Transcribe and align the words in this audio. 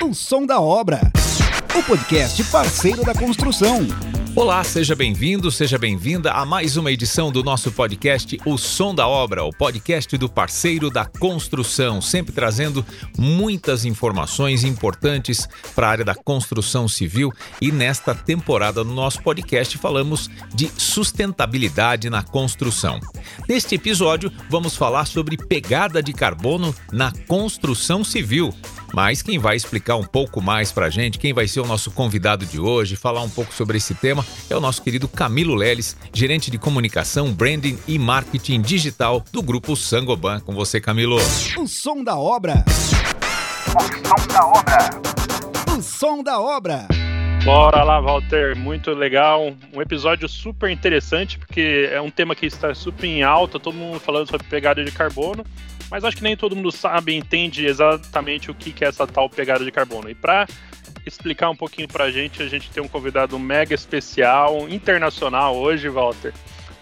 O 0.00 0.14
Som 0.14 0.46
da 0.46 0.60
Obra, 0.60 1.00
o 1.76 1.82
podcast 1.82 2.44
parceiro 2.44 3.04
da 3.04 3.12
construção. 3.12 3.80
Olá, 4.36 4.62
seja 4.62 4.94
bem-vindo, 4.94 5.50
seja 5.50 5.76
bem-vinda 5.76 6.30
a 6.30 6.46
mais 6.46 6.76
uma 6.76 6.92
edição 6.92 7.32
do 7.32 7.42
nosso 7.42 7.72
podcast 7.72 8.38
O 8.46 8.56
Som 8.56 8.94
da 8.94 9.08
Obra, 9.08 9.42
o 9.42 9.50
podcast 9.50 10.16
do 10.16 10.28
parceiro 10.28 10.88
da 10.88 11.04
construção, 11.04 12.00
sempre 12.00 12.32
trazendo 12.32 12.86
muitas 13.18 13.84
informações 13.84 14.62
importantes 14.62 15.48
para 15.74 15.88
a 15.88 15.90
área 15.90 16.04
da 16.04 16.14
construção 16.14 16.86
civil. 16.86 17.32
E 17.60 17.72
nesta 17.72 18.14
temporada 18.14 18.84
no 18.84 18.94
nosso 18.94 19.20
podcast 19.20 19.76
falamos 19.78 20.30
de 20.54 20.70
sustentabilidade 20.76 22.08
na 22.08 22.22
construção. 22.22 23.00
Neste 23.48 23.74
episódio, 23.74 24.30
vamos 24.48 24.76
falar 24.76 25.06
sobre 25.06 25.36
pegada 25.36 26.00
de 26.00 26.12
carbono 26.12 26.72
na 26.92 27.12
construção 27.26 28.04
civil. 28.04 28.54
Mas 28.92 29.22
quem 29.22 29.38
vai 29.38 29.56
explicar 29.56 29.96
um 29.96 30.04
pouco 30.04 30.40
mais 30.40 30.72
para 30.72 30.86
a 30.86 30.90
gente, 30.90 31.18
quem 31.18 31.32
vai 31.32 31.46
ser 31.46 31.60
o 31.60 31.66
nosso 31.66 31.90
convidado 31.90 32.46
de 32.46 32.58
hoje, 32.58 32.96
falar 32.96 33.22
um 33.22 33.30
pouco 33.30 33.52
sobre 33.52 33.76
esse 33.76 33.94
tema, 33.94 34.24
é 34.48 34.56
o 34.56 34.60
nosso 34.60 34.82
querido 34.82 35.08
Camilo 35.08 35.54
Leles, 35.54 35.96
gerente 36.12 36.50
de 36.50 36.58
comunicação, 36.58 37.32
branding 37.32 37.78
e 37.86 37.98
marketing 37.98 38.60
digital 38.60 39.24
do 39.32 39.42
grupo 39.42 39.76
Sangoban. 39.76 40.40
Com 40.40 40.54
você, 40.54 40.80
Camilo. 40.80 41.18
O 41.58 41.66
som 41.66 42.02
da 42.02 42.16
obra. 42.16 42.64
O 43.68 43.82
som 43.82 44.26
da 44.26 44.46
obra. 44.46 44.90
O 45.76 45.82
som 45.82 46.22
da 46.22 46.40
obra. 46.40 47.07
Bora 47.44 47.82
lá, 47.82 48.00
Walter. 48.00 48.56
Muito 48.56 48.90
legal. 48.92 49.54
Um 49.72 49.80
episódio 49.80 50.28
super 50.28 50.70
interessante, 50.70 51.38
porque 51.38 51.88
é 51.90 52.00
um 52.00 52.10
tema 52.10 52.34
que 52.34 52.46
está 52.46 52.74
super 52.74 53.06
em 53.06 53.22
alta, 53.22 53.58
todo 53.58 53.74
mundo 53.74 53.98
falando 53.98 54.28
sobre 54.28 54.46
pegada 54.46 54.84
de 54.84 54.92
carbono, 54.92 55.44
mas 55.90 56.04
acho 56.04 56.16
que 56.16 56.22
nem 56.22 56.36
todo 56.36 56.54
mundo 56.54 56.70
sabe, 56.70 57.14
entende 57.14 57.64
exatamente 57.64 58.50
o 58.50 58.54
que 58.54 58.84
é 58.84 58.88
essa 58.88 59.06
tal 59.06 59.30
pegada 59.30 59.64
de 59.64 59.70
carbono. 59.70 60.10
E 60.10 60.14
para 60.14 60.46
explicar 61.06 61.48
um 61.48 61.56
pouquinho 61.56 61.88
para 61.88 62.04
a 62.04 62.10
gente, 62.10 62.42
a 62.42 62.48
gente 62.48 62.70
tem 62.70 62.82
um 62.82 62.88
convidado 62.88 63.38
mega 63.38 63.74
especial, 63.74 64.68
internacional 64.68 65.56
hoje, 65.56 65.88
Walter. 65.88 66.34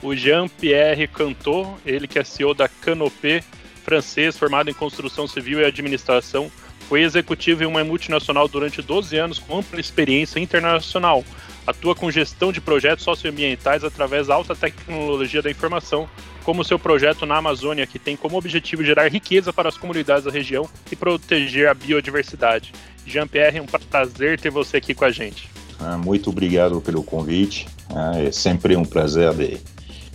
O 0.03 0.15
Jean-Pierre 0.15 1.07
Cantot, 1.07 1.69
ele 1.85 2.09
que 2.09 2.19
é 2.19 2.25
CEO 2.25 2.55
da 2.55 2.69
Canopé, 2.69 3.43
francês, 3.85 4.37
formado 4.37 4.69
em 4.69 4.75
construção 4.75 5.29
civil 5.29 5.61
e 5.61 5.65
administração, 5.65 6.51
foi 6.89 7.03
executivo 7.03 7.63
em 7.63 7.67
uma 7.67 7.83
multinacional 7.85 8.49
durante 8.49 8.81
12 8.81 9.17
anos 9.17 9.39
com 9.39 9.59
ampla 9.59 9.81
experiência 9.81 10.39
internacional. 10.39 11.25
Atua 11.67 11.97
com 11.97 12.11
gestão 12.11 12.53
de 12.53 12.61
projetos 12.61 13.05
socioambientais 13.05 13.83
através 13.83 14.29
da 14.29 14.35
alta 14.35 14.55
tecnologia 14.55 15.43
da 15.43 15.51
informação, 15.51 16.09
como 16.45 16.65
seu 16.65 16.79
projeto 16.79 17.27
na 17.27 17.39
Amazônia, 17.39 17.89
que 17.89 17.99
tem 17.99 18.17
como 18.17 18.39
objetivo 18.39 18.85
gerar 18.85 19.09
riqueza 19.09 19.53
para 19.53 19.69
as 19.69 19.77
comunidades 19.77 20.25
da 20.25 20.31
região 20.31 20.69
e 20.91 20.95
proteger 20.95 21.69
a 21.69 21.75
biodiversidade. 21.75 22.73
Jean-Pierre, 23.05 23.59
é 23.59 23.63
um 23.63 23.67
prazer 23.67 24.39
ter 24.39 24.51
você 24.51 24.77
aqui 24.77 24.95
com 24.95 25.05
a 25.05 25.11
gente. 25.11 25.51
Ah, 25.81 25.99
muito 25.99 26.31
obrigado 26.31 26.81
pelo 26.81 27.03
convite. 27.03 27.67
Ah, 27.91 28.13
é 28.17 28.31
sempre 28.31 28.77
um 28.77 28.85
prazer 28.85 29.35
de 29.35 29.61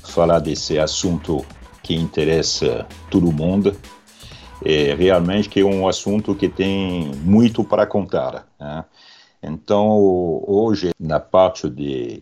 falar 0.03 0.39
desse 0.39 0.79
assunto 0.79 1.45
que 1.83 1.93
interessa 1.93 2.87
todo 3.09 3.31
mundo. 3.31 3.75
É 4.63 4.93
realmente 4.93 5.49
que 5.49 5.61
é 5.61 5.65
um 5.65 5.87
assunto 5.87 6.35
que 6.35 6.47
tem 6.47 7.11
muito 7.23 7.63
para 7.63 7.87
contar. 7.87 8.47
Né? 8.59 8.85
Então, 9.41 10.43
hoje, 10.47 10.91
na 10.99 11.19
parte 11.19 11.67
de 11.69 12.21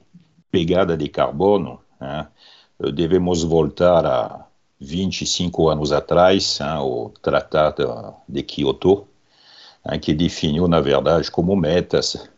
pegada 0.50 0.96
de 0.96 1.10
carbono, 1.10 1.80
né, 2.00 2.28
devemos 2.94 3.44
voltar 3.44 4.06
a 4.06 4.46
25 4.80 5.68
anos 5.68 5.92
atrás, 5.92 6.60
hein, 6.62 6.80
o 6.80 7.12
Tratado 7.22 8.16
de 8.28 8.42
Kyoto, 8.42 9.06
hein, 9.86 10.00
que 10.00 10.14
definiu, 10.14 10.68
na 10.68 10.80
verdade, 10.80 11.30
como 11.30 11.56
metas 11.56 12.30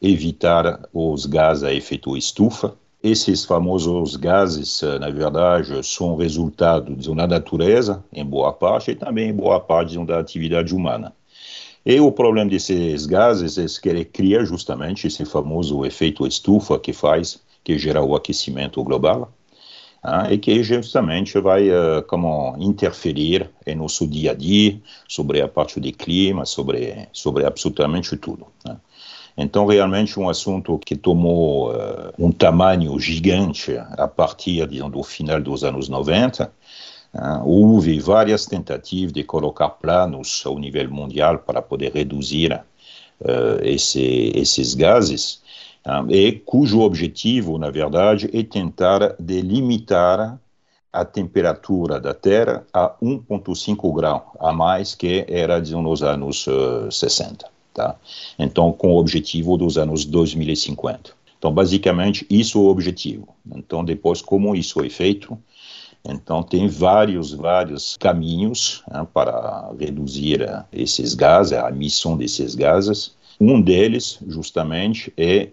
evitar 0.00 0.88
os 0.94 1.26
gases 1.26 1.64
a 1.64 1.72
efeito 1.72 2.16
estufa. 2.16 2.74
Esses 3.02 3.46
famosos 3.46 4.14
gases, 4.16 4.82
na 5.00 5.08
verdade, 5.08 5.82
são 5.86 6.16
resultado 6.16 6.94
de 6.94 7.10
uma 7.10 7.26
natureza, 7.26 8.04
em 8.12 8.24
boa 8.24 8.52
parte, 8.52 8.90
e 8.90 8.94
também 8.94 9.30
em 9.30 9.34
boa 9.34 9.58
parte 9.58 9.98
da 10.04 10.18
atividade 10.18 10.74
humana. 10.74 11.14
E 11.84 11.98
o 11.98 12.12
problema 12.12 12.50
desses 12.50 13.06
gases 13.06 13.56
é 13.56 13.80
que 13.80 13.88
ele 13.88 14.04
cria 14.04 14.44
justamente 14.44 15.06
esse 15.06 15.24
famoso 15.24 15.84
efeito 15.86 16.26
estufa 16.26 16.78
que 16.78 16.92
faz, 16.92 17.40
que 17.64 17.78
gera 17.78 18.02
o 18.02 18.14
aquecimento 18.14 18.84
global, 18.84 19.32
ah, 20.02 20.32
e 20.32 20.38
que 20.38 20.62
justamente 20.62 21.38
vai 21.40 21.68
uh, 21.68 22.02
como 22.06 22.54
interferir 22.58 23.50
em 23.66 23.74
nosso 23.74 24.06
dia 24.06 24.32
a 24.32 24.34
dia 24.34 24.80
sobre 25.06 25.42
a 25.42 25.48
parte 25.48 25.78
do 25.78 25.92
clima, 25.92 26.46
sobre 26.46 27.06
sobre 27.12 27.44
absolutamente 27.44 28.16
tudo. 28.16 28.46
Né? 28.64 28.76
Então, 29.36 29.66
realmente, 29.66 30.18
um 30.18 30.28
assunto 30.28 30.78
que 30.78 30.96
tomou 30.96 31.70
uh, 31.72 32.12
um 32.18 32.30
tamanho 32.32 32.98
gigante 32.98 33.76
a 33.76 34.08
partir 34.08 34.66
digamos, 34.66 34.92
do 34.92 35.02
final 35.02 35.40
dos 35.40 35.64
anos 35.64 35.88
90, 35.88 36.52
Uh, 37.12 37.42
houve 37.44 37.98
várias 37.98 38.46
tentativas 38.46 39.12
de 39.12 39.24
colocar 39.24 39.68
planos 39.68 40.44
ao 40.46 40.56
nível 40.60 40.88
mundial 40.90 41.38
para 41.38 41.60
poder 41.60 41.92
reduzir 41.92 42.52
uh, 42.52 43.58
esse, 43.64 44.30
esses 44.32 44.74
gases, 44.74 45.42
uh, 45.84 46.08
e 46.08 46.30
cujo 46.30 46.80
objetivo, 46.82 47.58
na 47.58 47.68
verdade, 47.68 48.30
é 48.32 48.44
tentar 48.44 49.16
delimitar 49.18 50.38
a 50.92 51.04
temperatura 51.04 51.98
da 52.00 52.14
Terra 52.14 52.64
a 52.72 52.94
1,5 53.02 53.92
graus 53.92 54.22
a 54.38 54.52
mais 54.52 54.94
que 54.94 55.24
era 55.28 55.60
nos 55.60 56.02
anos 56.04 56.46
60. 56.90 57.59
Tá? 57.72 57.96
Então, 58.38 58.72
com 58.72 58.92
o 58.94 58.98
objetivo 58.98 59.56
dos 59.56 59.78
anos 59.78 60.04
2050. 60.04 61.12
Então, 61.38 61.52
basicamente, 61.52 62.26
isso 62.28 62.58
é 62.58 62.60
o 62.60 62.66
objetivo. 62.66 63.28
Então, 63.54 63.84
depois, 63.84 64.20
como 64.20 64.54
isso 64.54 64.84
é 64.84 64.90
feito, 64.90 65.38
então, 66.04 66.42
tem 66.42 66.66
vários, 66.66 67.32
vários 67.32 67.96
caminhos 67.96 68.82
né, 68.90 69.06
para 69.12 69.70
reduzir 69.78 70.40
esses 70.72 71.14
gases, 71.14 71.52
a 71.52 71.68
emissão 71.68 72.16
desses 72.16 72.54
gases. 72.54 73.14
Um 73.40 73.60
deles, 73.60 74.18
justamente, 74.26 75.12
é 75.16 75.48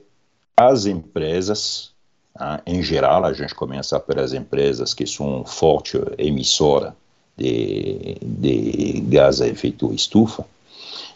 as 0.55 0.85
empresas, 0.85 1.91
uh, 2.35 2.61
em 2.65 2.81
geral, 2.81 3.25
a 3.25 3.33
gente 3.33 3.53
começa 3.53 3.99
pelas 3.99 4.33
empresas 4.33 4.93
que 4.93 5.05
são 5.05 5.45
forte 5.45 5.97
emissora 6.17 6.95
de, 7.37 8.17
de 8.21 9.01
gás 9.07 9.41
a 9.41 9.47
efeito 9.47 9.93
estufa, 9.93 10.45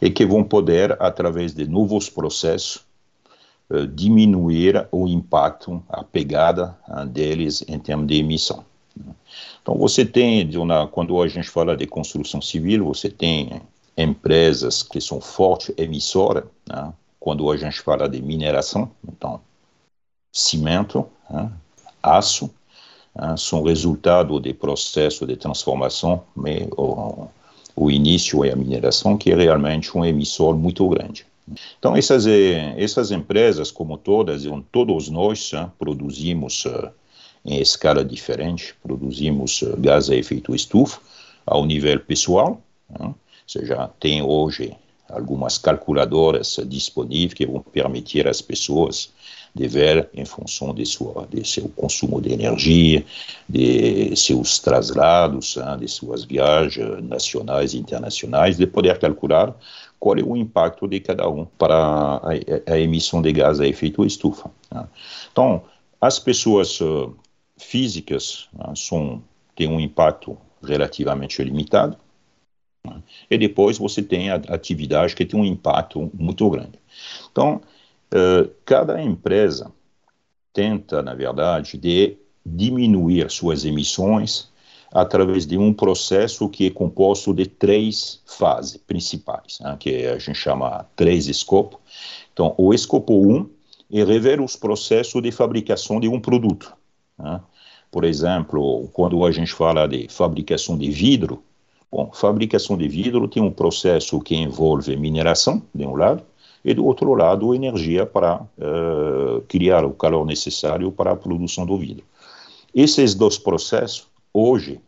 e 0.02 0.10
que 0.10 0.26
vão 0.26 0.44
poder, 0.44 0.98
através 1.00 1.54
de 1.54 1.68
novos 1.68 2.10
processos, 2.10 2.84
uh, 3.70 3.86
diminuir 3.88 4.88
o 4.92 5.08
impacto, 5.08 5.84
a 5.88 6.04
pegada 6.04 6.78
deles 7.08 7.64
em 7.68 7.78
termos 7.78 8.08
de 8.08 8.16
emissão. 8.16 8.66
Então, 9.62 9.78
você 9.78 10.04
tem, 10.04 10.50
quando 10.92 11.22
a 11.22 11.28
gente 11.28 11.50
fala 11.50 11.78
de 11.78 11.86
construção 11.86 12.42
civil, 12.42 12.86
você 12.86 13.10
tem 13.10 13.62
empresas 13.96 14.82
que 14.84 15.00
são 15.00 15.22
fortes 15.22 15.74
emissoras, 15.78 16.46
né? 16.68 16.92
quando 17.20 17.50
a 17.52 17.58
gente 17.58 17.80
fala 17.82 18.10
de 18.10 18.22
mineração, 18.22 18.90
então, 19.08 19.40
cimento, 20.32 21.08
né? 21.30 21.52
aço, 22.02 22.50
né? 23.16 23.36
são 23.38 23.64
resultado 23.64 24.40
de 24.40 24.54
processo 24.54 25.26
de 25.28 25.36
transformação, 25.36 26.24
mas 26.36 26.68
o, 27.76 27.90
início 27.90 28.44
é 28.44 28.52
a 28.52 28.56
mineração, 28.56 29.18
que 29.18 29.32
é 29.32 29.36
realmente 29.36 29.98
um 29.98 30.06
emissor 30.06 30.56
muito 30.58 30.88
grande. 30.90 31.26
Então, 31.78 31.96
essas, 31.96 32.26
essas 32.78 33.12
empresas, 33.12 33.72
como 33.72 33.98
todas, 33.98 34.44
todos 34.72 35.10
nós 35.10 35.52
né, 35.52 35.70
produzimos 35.78 36.66
uh, 36.66 36.90
em 37.44 37.60
escala 37.60 38.06
diferente, 38.06 38.76
produzimos 38.82 39.64
gás 39.80 40.10
a 40.10 40.16
efeito 40.16 40.56
estufa 40.56 41.00
ao 41.46 41.66
nível 41.66 42.00
pessoal. 42.00 42.62
Né? 42.90 43.14
Você 43.46 43.66
já 43.66 43.88
tem 44.00 44.22
hoje 44.22 44.74
algumas 45.10 45.58
calculadoras 45.58 46.60
disponíveis 46.68 47.34
que 47.34 47.46
vão 47.46 47.62
permitir 47.62 48.28
às 48.28 48.42
pessoas 48.42 49.12
de 49.54 49.68
ver 49.68 50.10
em 50.14 50.26
função 50.26 50.74
de, 50.74 50.86
sua, 50.86 51.28
de 51.30 51.48
seu 51.48 51.68
consumo 51.70 52.22
de 52.22 52.32
energia, 52.32 53.06
de 53.48 54.16
seus 54.16 54.60
traslados, 54.60 55.58
hein, 55.58 55.78
de 55.80 55.88
suas 55.88 56.24
viagens 56.24 57.04
nacionais 57.04 57.74
e 57.74 57.78
internacionais, 57.78 58.58
de 58.58 58.66
poder 58.66 58.98
calcular 58.98 59.56
qual 60.00 60.18
é 60.18 60.24
o 60.24 60.38
impacto 60.38 60.88
de 60.88 61.00
cada 61.00 61.30
um 61.30 61.46
para 61.46 61.76
a, 61.76 62.30
a 62.74 62.80
emissão 62.80 63.22
de 63.22 63.32
gás 63.32 63.60
a 63.60 63.68
efeito 63.68 64.06
estufa. 64.06 64.50
Né? 64.72 64.88
Então, 65.32 65.64
as 66.00 66.18
pessoas 66.18 66.80
uh, 66.82 67.16
físicas 67.58 68.50
são, 68.76 69.22
têm 69.56 69.68
um 69.68 69.80
impacto 69.80 70.38
relativamente 70.64 71.44
limitado, 71.44 71.98
e 73.30 73.38
depois 73.38 73.78
você 73.78 74.02
tem 74.02 74.32
a 74.32 74.36
atividade 74.36 75.16
que 75.16 75.26
tem 75.26 75.40
um 75.40 75.46
impacto 75.46 76.10
muito 76.14 76.50
grande. 76.50 76.80
Então, 77.32 77.62
uh, 78.14 78.50
cada 78.66 79.02
empresa 79.02 79.72
tenta, 80.54 81.02
na 81.02 81.14
verdade, 81.14 81.78
de 81.78 82.18
diminuir 82.46 83.30
suas 83.30 83.66
emissões 83.66 84.50
através 84.94 85.46
de 85.46 85.58
um 85.58 85.74
processo 85.74 86.50
que 86.50 86.68
é 86.68 86.70
composto 86.70 87.34
de 87.34 87.46
três 87.46 88.22
fases 88.26 88.76
principais, 88.76 89.60
né, 89.62 89.78
que 89.80 90.06
a 90.06 90.20
gente 90.20 90.36
chama 90.36 90.86
três 90.96 91.28
escopos. 91.28 91.80
Então, 92.34 92.54
o 92.58 92.74
escopo 92.74 93.14
1 93.14 93.50
é 93.94 94.04
rever 94.04 94.42
os 94.42 94.56
processos 94.56 95.22
de 95.22 95.32
fabricação 95.32 96.00
de 96.00 96.10
um 96.10 96.20
produto. 96.20 96.74
Né? 97.18 97.40
Por 97.90 98.04
exemplo, 98.04 98.90
quando 98.94 99.26
a 99.26 99.32
gente 99.32 99.54
fala 99.54 99.88
de 99.88 100.08
fabricação 100.10 100.78
de 100.78 100.90
vidro, 100.90 101.42
bom, 101.90 102.10
fabricação 102.14 102.78
de 102.78 102.88
vidro 102.88 103.28
tem 103.28 103.42
um 103.44 103.52
processo 103.52 104.20
que 104.20 104.36
envolve 104.36 104.96
mineração, 104.98 105.62
de 105.74 105.86
um 105.86 105.96
lado, 105.96 106.24
e 106.64 106.74
do 106.74 106.86
outro 106.86 107.14
lado, 107.14 107.56
energia 107.56 108.06
para 108.06 108.42
uh, 108.42 109.42
criar 109.48 109.84
o 109.84 109.92
calor 109.92 110.26
necessário 110.26 110.92
para 110.92 111.12
a 111.12 111.16
produção 111.16 111.66
do 111.66 111.78
vidro. 111.78 112.04
Esses 112.74 113.16
dois 113.16 113.38
processos, 113.38 114.08
hoje, 114.34 114.80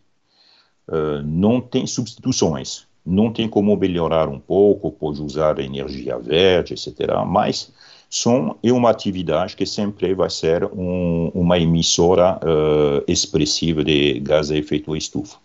uh, 0.87 1.21
não 1.23 1.59
têm 1.59 1.87
substituições. 1.87 2.85
Não 3.05 3.33
tem 3.33 3.49
como 3.49 3.75
melhorar 3.75 4.29
um 4.29 4.39
pouco, 4.39 4.91
pode 4.91 5.21
usar 5.21 5.59
energia 5.59 6.17
verde, 6.17 6.73
etc. 6.73 6.93
Mas 7.27 7.69
são 8.09 8.55
é 8.63 8.71
uma 8.71 8.91
atividade 8.91 9.55
que 9.55 9.65
sempre 9.65 10.13
vai 10.13 10.29
ser 10.29 10.63
um, 10.65 11.31
uma 11.33 11.57
emissora 11.57 12.39
uh, 12.43 13.03
expressiva 13.07 13.83
de 13.83 14.19
gás 14.19 14.47
de 14.47 14.57
efeito 14.57 14.95
estufa. 14.95 15.37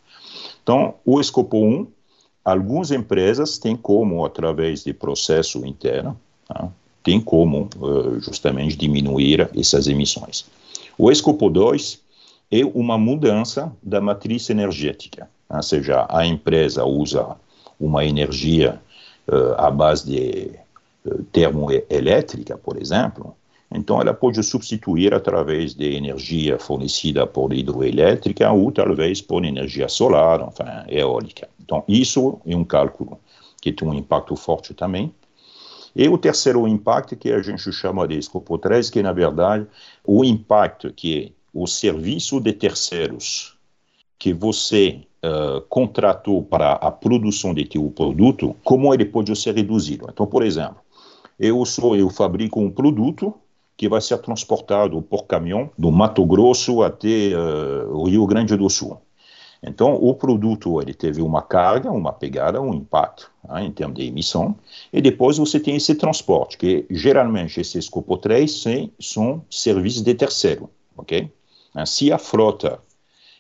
Então, 0.63 0.95
o 1.05 1.19
escopo 1.19 1.65
1, 1.65 1.87
algumas 2.51 2.91
empresas 2.91 3.59
têm 3.59 3.77
como, 3.77 4.25
através 4.25 4.83
de 4.83 4.93
processo 4.93 5.67
interno, 5.67 6.19
tá, 6.47 6.69
tem 7.03 7.21
como 7.21 7.69
uh, 7.77 8.19
justamente 8.21 8.77
diminuir 8.77 9.49
essas 9.57 9.87
emissões. 9.87 10.47
O 10.97 11.11
escopo 11.11 11.51
2 11.51 12.01
é 12.51 12.65
uma 12.65 12.97
mudança 12.97 13.73
da 13.83 14.01
matriz 14.01 14.49
energética, 14.49 15.29
ou 15.49 15.63
seja, 15.63 16.07
a 16.09 16.27
empresa 16.27 16.85
usa 16.85 17.37
uma 17.79 18.05
energia 18.05 18.81
uh, 19.29 19.55
à 19.59 19.71
base 19.71 20.07
de 20.07 20.51
termoelétrica, 21.33 22.57
por 22.57 22.81
exemplo, 22.81 23.35
então 23.71 24.01
ela 24.01 24.15
pode 24.15 24.43
substituir 24.43 25.13
através 25.13 25.75
de 25.75 25.95
energia 25.95 26.59
fornecida 26.59 27.27
por 27.27 27.53
hidroelétrica 27.53 28.51
ou 28.51 28.73
talvez 28.73 29.21
por 29.21 29.45
energia 29.45 29.89
solar, 29.89 30.41
enfin, 30.49 30.65
eólica. 30.89 31.49
Então 31.61 31.85
isso 31.87 32.41
é 32.47 32.57
um 32.57 32.65
cálculo 32.65 33.21
que 33.61 33.73
tem 33.73 33.87
um 33.87 33.95
impacto 33.95 34.35
forte 34.37 34.73
também. 34.73 35.13
E 35.95 36.09
o 36.09 36.17
terceiro 36.17 36.67
impacto 36.67 37.17
que 37.17 37.31
a 37.31 37.43
gente 37.43 37.71
chama 37.73 38.07
de 38.09 38.19
escopo 38.19 38.57
3, 38.57 38.89
que 38.89 39.03
na 39.03 39.13
verdade 39.13 39.67
o 40.05 40.25
impacto 40.25 40.93
que 40.93 41.35
o 41.53 41.67
serviço 41.67 42.41
de 42.41 42.53
terceiros 42.53 43.57
que 44.19 44.33
você 44.33 45.01
uh, 45.25 45.61
contratou 45.69 46.43
para 46.43 46.73
a 46.73 46.91
produção 46.91 47.53
de 47.53 47.65
teu 47.65 47.91
produto, 47.91 48.57
como 48.65 48.93
ele 48.93 49.05
pode 49.05 49.35
ser 49.37 49.55
reduzido. 49.55 50.07
Então, 50.11 50.27
por 50.27 50.43
exemplo, 50.43 50.79
eu 51.39 51.65
sou, 51.65 51.97
eu 51.97 52.11
fabrico 52.11 52.61
um 52.61 52.71
produto 52.71 53.35
que 53.79 53.89
vai 53.89 54.01
ser 54.01 54.19
transportado 54.19 55.01
por 55.01 55.25
caminhão 55.27 55.71
do 55.79 55.93
Mato 55.93 56.27
Grosso 56.27 56.83
até 56.83 57.31
uh, 57.33 57.97
o 57.97 58.09
Rio 58.09 58.27
Grande 58.27 58.57
do 58.57 58.69
Sul. 58.69 59.01
Então, 59.63 59.95
o 59.95 60.13
produto 60.15 60.81
ele 60.83 60.93
teve 60.93 61.23
uma 61.23 61.43
carga, 61.43 61.91
uma 61.91 62.13
pegada, 62.13 62.61
um 62.61 62.75
impacto 62.75 63.31
né, 63.49 63.65
em 63.65 63.71
termos 63.71 63.97
de 63.97 64.05
emissão, 64.05 64.57
e 64.93 65.01
depois 65.01 65.39
você 65.39 65.61
tem 65.61 65.77
esse 65.77 65.95
transporte, 65.95 66.59
que 66.59 66.87
geralmente 66.91 67.61
esses 67.61 67.85
escopo 67.85 68.17
3 68.17 68.65
são 69.01 69.45
serviços 69.49 70.03
de 70.03 70.15
terceiro, 70.15 70.69
ok? 70.97 71.31
Se 71.87 72.13
a 72.13 72.19
frota 72.19 72.81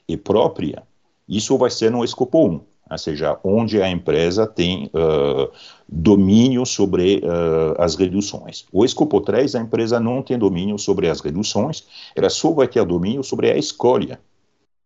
é 0.09 0.17
própria, 0.17 0.85
isso 1.29 1.59
vai 1.59 1.71
ser 1.71 1.91
no 1.91 2.05
escopo 2.05 2.47
1 2.47 2.61
ou 2.91 2.99
seja, 2.99 3.39
onde 3.45 3.83
a 3.83 3.91
empresa 3.91 4.47
tem 4.47 4.87
uh, 4.87 5.51
domínio 5.89 6.65
sobre 6.65 7.19
uh, 7.19 7.81
as 7.81 7.95
reduções. 7.95 8.67
O 8.73 8.85
escopo 8.85 9.21
3, 9.21 9.55
a 9.55 9.61
empresa 9.61 10.01
não 10.01 10.23
tem 10.23 10.39
domínio 10.39 10.79
sobre 10.79 11.09
as 11.09 11.21
reduções, 11.21 11.85
ela 12.15 12.31
só 12.31 12.51
vai 12.53 12.69
ter 12.69 12.85
domínio 12.85 13.23
sobre 13.23 13.51
a 13.51 13.57
escolha 13.57 14.21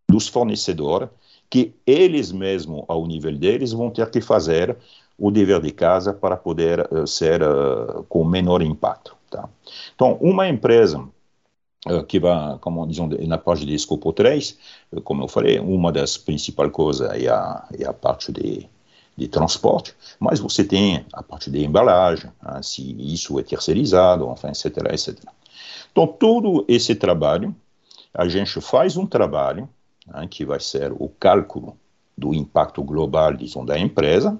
dos 0.09 0.27
fornecedores, 0.27 1.09
que 1.49 1.73
eles 1.85 2.31
mesmos, 2.31 2.83
ao 2.87 3.05
nível 3.05 3.37
deles, 3.37 3.71
vão 3.71 3.89
ter 3.89 4.09
que 4.09 4.21
fazer 4.21 4.75
o 5.17 5.29
dever 5.29 5.61
de 5.61 5.71
casa 5.71 6.13
para 6.13 6.35
poder 6.35 6.87
uh, 6.91 7.07
ser 7.07 7.41
com 8.09 8.25
menor 8.25 8.61
impacto. 8.61 9.15
Tá? 9.29 9.47
Então, 9.95 10.17
uma 10.21 10.47
empresa 10.47 11.03
que 12.07 12.19
vai, 12.19 12.57
como 12.59 12.87
dizemos, 12.87 13.17
na 13.27 13.37
parte 13.37 13.65
de 13.65 13.73
escopo 13.73 14.13
3, 14.13 14.57
eh, 14.93 15.01
como 15.01 15.23
eu 15.23 15.27
falei, 15.27 15.59
uma 15.59 15.91
das 15.91 16.17
principais 16.17 16.71
coisas 16.71 17.09
é 17.11 17.27
a, 17.27 17.67
é 17.77 17.85
a 17.85 17.93
parte 17.93 18.31
de, 18.31 18.69
de 19.17 19.27
transporte, 19.27 19.93
mas 20.19 20.39
você 20.39 20.63
tem 20.63 21.05
a 21.11 21.21
parte 21.21 21.51
de 21.51 21.63
embalagem, 21.63 22.31
né, 22.41 22.61
se 22.63 22.95
isso 22.99 23.37
é 23.37 23.43
terceirizado, 23.43 24.31
enfim, 24.31 24.47
etc, 24.47 24.77
etc. 24.93 25.19
Então, 25.91 26.07
todo 26.07 26.63
esse 26.67 26.95
trabalho, 26.95 27.53
a 28.13 28.27
gente 28.29 28.61
faz 28.61 28.95
um 28.95 29.05
trabalho 29.05 29.67
né, 30.07 30.25
que 30.29 30.45
vai 30.45 30.59
ser 30.61 30.93
o 30.93 31.09
cálculo 31.09 31.77
do 32.17 32.33
impacto 32.33 32.81
global, 32.81 33.33
dizemos, 33.33 33.67
da 33.67 33.77
empresa, 33.77 34.39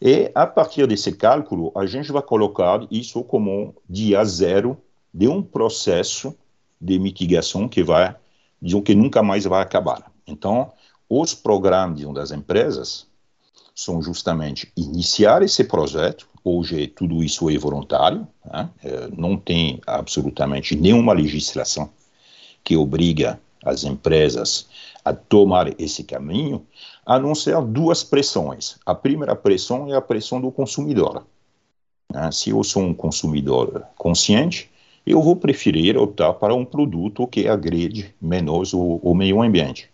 e 0.00 0.30
a 0.34 0.46
partir 0.46 0.86
desse 0.86 1.12
cálculo, 1.12 1.72
a 1.74 1.86
gente 1.86 2.12
vai 2.12 2.22
colocar 2.22 2.86
isso 2.90 3.22
como 3.24 3.74
dia 3.88 4.24
zero 4.24 4.78
de 5.12 5.26
um 5.26 5.42
processo 5.42 6.34
de 6.80 6.98
mitigação 6.98 7.68
que 7.68 7.82
vai, 7.82 8.14
dizem 8.60 8.82
que 8.82 8.94
nunca 8.94 9.22
mais 9.22 9.44
vai 9.44 9.62
acabar. 9.62 10.10
Então, 10.26 10.72
os 11.08 11.34
programas 11.34 12.00
das 12.14 12.30
empresas 12.30 13.06
são 13.74 14.02
justamente 14.02 14.72
iniciar 14.76 15.42
esse 15.42 15.62
projeto. 15.64 16.28
Hoje 16.42 16.86
tudo 16.86 17.22
isso 17.22 17.50
é 17.50 17.58
voluntário, 17.58 18.26
né? 18.44 18.70
é, 18.82 19.08
não 19.16 19.36
tem 19.36 19.80
absolutamente 19.86 20.74
nenhuma 20.74 21.12
legislação 21.12 21.90
que 22.64 22.76
obriga 22.76 23.38
as 23.64 23.84
empresas 23.84 24.68
a 25.04 25.12
tomar 25.12 25.78
esse 25.80 26.02
caminho, 26.02 26.66
a 27.04 27.18
não 27.18 27.34
ser 27.34 27.60
duas 27.62 28.02
pressões. 28.02 28.76
A 28.84 28.94
primeira 28.94 29.36
pressão 29.36 29.92
é 29.92 29.96
a 29.96 30.00
pressão 30.00 30.40
do 30.40 30.50
consumidor. 30.50 31.24
Né? 32.12 32.30
Se 32.32 32.50
eu 32.50 32.62
sou 32.64 32.82
um 32.82 32.94
consumidor 32.94 33.84
consciente, 33.96 34.70
eu 35.06 35.22
vou 35.22 35.36
preferir 35.36 35.96
optar 35.96 36.32
para 36.34 36.54
um 36.54 36.64
produto 36.64 37.26
que 37.26 37.46
agrede 37.46 38.14
menos 38.20 38.74
o, 38.74 39.00
o 39.02 39.14
meio 39.14 39.40
ambiente. 39.40 39.88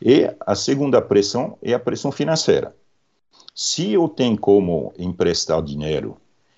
E 0.00 0.32
a 0.40 0.54
segunda 0.54 1.02
pressão 1.02 1.58
é 1.62 1.74
a 1.74 1.78
pressão 1.78 2.10
financeira. 2.10 2.74
Se 3.54 3.92
eu 3.92 4.08
tenho 4.08 4.38
como 4.38 4.92
emprestar 4.98 5.60
dinheiro 5.62 6.16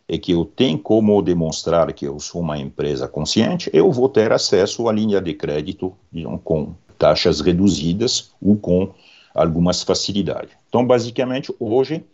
e 0.08 0.18
que 0.18 0.32
eu 0.32 0.44
tenho 0.44 0.78
como 0.78 1.22
demonstrar 1.22 1.92
que 1.92 2.04
eu 2.06 2.20
sou 2.20 2.42
uma 2.42 2.58
empresa 2.58 3.08
consciente, 3.08 3.70
eu 3.72 3.90
vou 3.90 4.08
ter 4.08 4.32
acesso 4.32 4.88
à 4.88 4.92
linha 4.92 5.20
de 5.20 5.34
crédito 5.34 5.96
com 6.44 6.74
taxas 6.98 7.40
reduzidas 7.40 8.30
ou 8.40 8.56
com 8.56 8.92
algumas 9.34 9.82
facilidades. 9.82 10.50
Então, 10.68 10.86
basicamente, 10.86 11.54
hoje, 11.58 12.04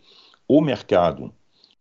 o 0.47 0.61
mercado 0.61 1.31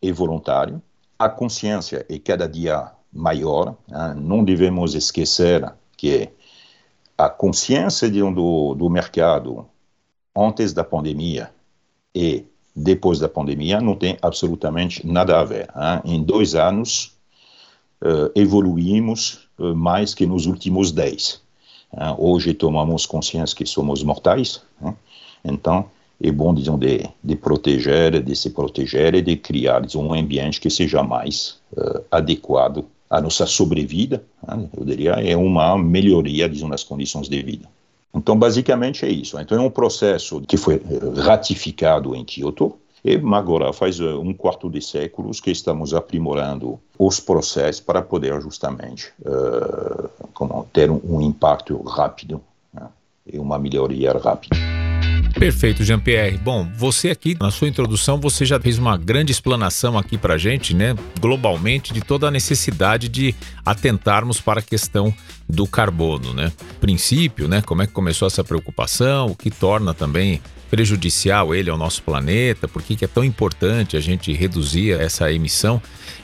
é 0.02 0.10
voluntário, 0.10 0.82
a 1.18 1.28
consciência 1.28 2.04
é 2.08 2.18
cada 2.18 2.48
dia 2.48 2.90
maior. 3.16 3.76
Né? 3.88 4.14
Não 4.16 4.44
devemos 4.44 4.94
esquecer 4.94 5.72
que 5.96 6.28
a 7.16 7.28
consciência 7.28 8.10
de, 8.10 8.20
do, 8.20 8.74
do 8.74 8.90
mercado 8.90 9.66
antes 10.36 10.72
da 10.72 10.84
pandemia 10.84 11.50
e 12.14 12.44
depois 12.74 13.18
da 13.18 13.28
pandemia 13.28 13.80
não 13.80 13.96
tem 13.96 14.18
absolutamente 14.20 15.06
nada 15.06 15.40
a 15.40 15.44
ver. 15.44 15.68
Né? 15.74 16.02
Em 16.04 16.22
dois 16.22 16.54
anos, 16.54 17.16
uh, 18.02 18.30
evoluímos 18.34 19.48
uh, 19.58 19.74
mais 19.74 20.14
que 20.14 20.26
nos 20.26 20.46
últimos 20.46 20.92
dez. 20.92 21.40
Uh, 21.92 22.14
hoje 22.18 22.52
tomamos 22.52 23.06
consciência 23.06 23.56
que 23.56 23.64
somos 23.64 24.02
mortais, 24.02 24.60
né? 24.80 24.94
então 25.42 25.88
é 26.20 26.30
bom, 26.30 26.52
digamos, 26.54 26.80
de, 26.80 27.08
de 27.22 27.36
proteger, 27.36 28.22
de 28.22 28.34
se 28.36 28.50
proteger 28.50 29.14
e 29.14 29.22
de 29.22 29.36
criar 29.36 29.82
um 29.94 30.14
ambiente 30.14 30.60
que 30.60 30.70
seja 30.70 31.02
mais 31.02 31.58
adequado 32.10 32.86
a 33.08 33.20
nossa 33.20 33.46
sobrevida, 33.46 34.22
né, 34.46 34.68
eu 34.76 34.84
diria, 34.84 35.12
é 35.12 35.36
uma 35.36 35.78
melhoria 35.78 36.48
digamos, 36.48 36.70
nas 36.70 36.84
condições 36.84 37.28
de 37.28 37.42
vida. 37.42 37.68
Então, 38.14 38.36
basicamente 38.36 39.04
é 39.04 39.10
isso. 39.10 39.38
Então, 39.38 39.58
é 39.58 39.60
um 39.60 39.70
processo 39.70 40.40
que 40.40 40.56
foi 40.56 40.76
eh, 40.76 41.20
ratificado 41.20 42.16
em 42.16 42.24
Kyoto, 42.24 42.74
e 43.04 43.14
agora 43.34 43.72
faz 43.72 44.00
eh, 44.00 44.14
um 44.14 44.32
quarto 44.32 44.70
de 44.70 44.80
séculos 44.80 45.38
que 45.38 45.50
estamos 45.50 45.92
aprimorando 45.92 46.80
os 46.98 47.20
processos 47.20 47.80
para 47.80 48.02
poder 48.02 48.40
justamente 48.40 49.12
uh, 49.20 50.08
como 50.32 50.66
ter 50.72 50.90
um 50.90 51.20
impacto 51.20 51.80
rápido 51.82 52.40
né, 52.72 52.88
e 53.30 53.38
uma 53.38 53.58
melhoria 53.58 54.12
rápida. 54.12 54.56
Perfeito, 55.38 55.84
Jean-Pierre. 55.84 56.38
Bom, 56.38 56.66
você 56.76 57.10
aqui, 57.10 57.36
na 57.38 57.50
sua 57.50 57.68
introdução, 57.68 58.18
você 58.18 58.46
já 58.46 58.58
fez 58.58 58.78
uma 58.78 58.96
grande 58.96 59.32
explanação 59.32 59.98
aqui 59.98 60.16
para 60.16 60.38
gente, 60.38 60.74
né, 60.74 60.94
globalmente, 61.20 61.92
de 61.92 62.00
toda 62.00 62.26
a 62.26 62.30
necessidade 62.30 63.06
de 63.06 63.34
atentarmos 63.64 64.40
para 64.40 64.60
a 64.60 64.62
questão 64.62 65.14
do 65.46 65.66
carbono, 65.66 66.32
né? 66.32 66.50
Princípio, 66.80 67.48
né, 67.48 67.60
como 67.60 67.82
é 67.82 67.86
que 67.86 67.92
começou 67.92 68.26
essa 68.26 68.42
preocupação, 68.42 69.26
o 69.26 69.36
que 69.36 69.50
torna 69.50 69.92
também 69.92 70.40
prejudicial 70.76 71.54
ele 71.54 71.70
ao 71.70 71.78
nosso 71.78 72.02
planeta, 72.02 72.68
por 72.68 72.82
que 72.82 73.02
é 73.02 73.08
tão 73.08 73.24
importante 73.24 73.96
a 73.96 74.00
gente 74.00 74.30
reduzir 74.34 74.92
essa 74.92 75.32
emissão. 75.32 75.80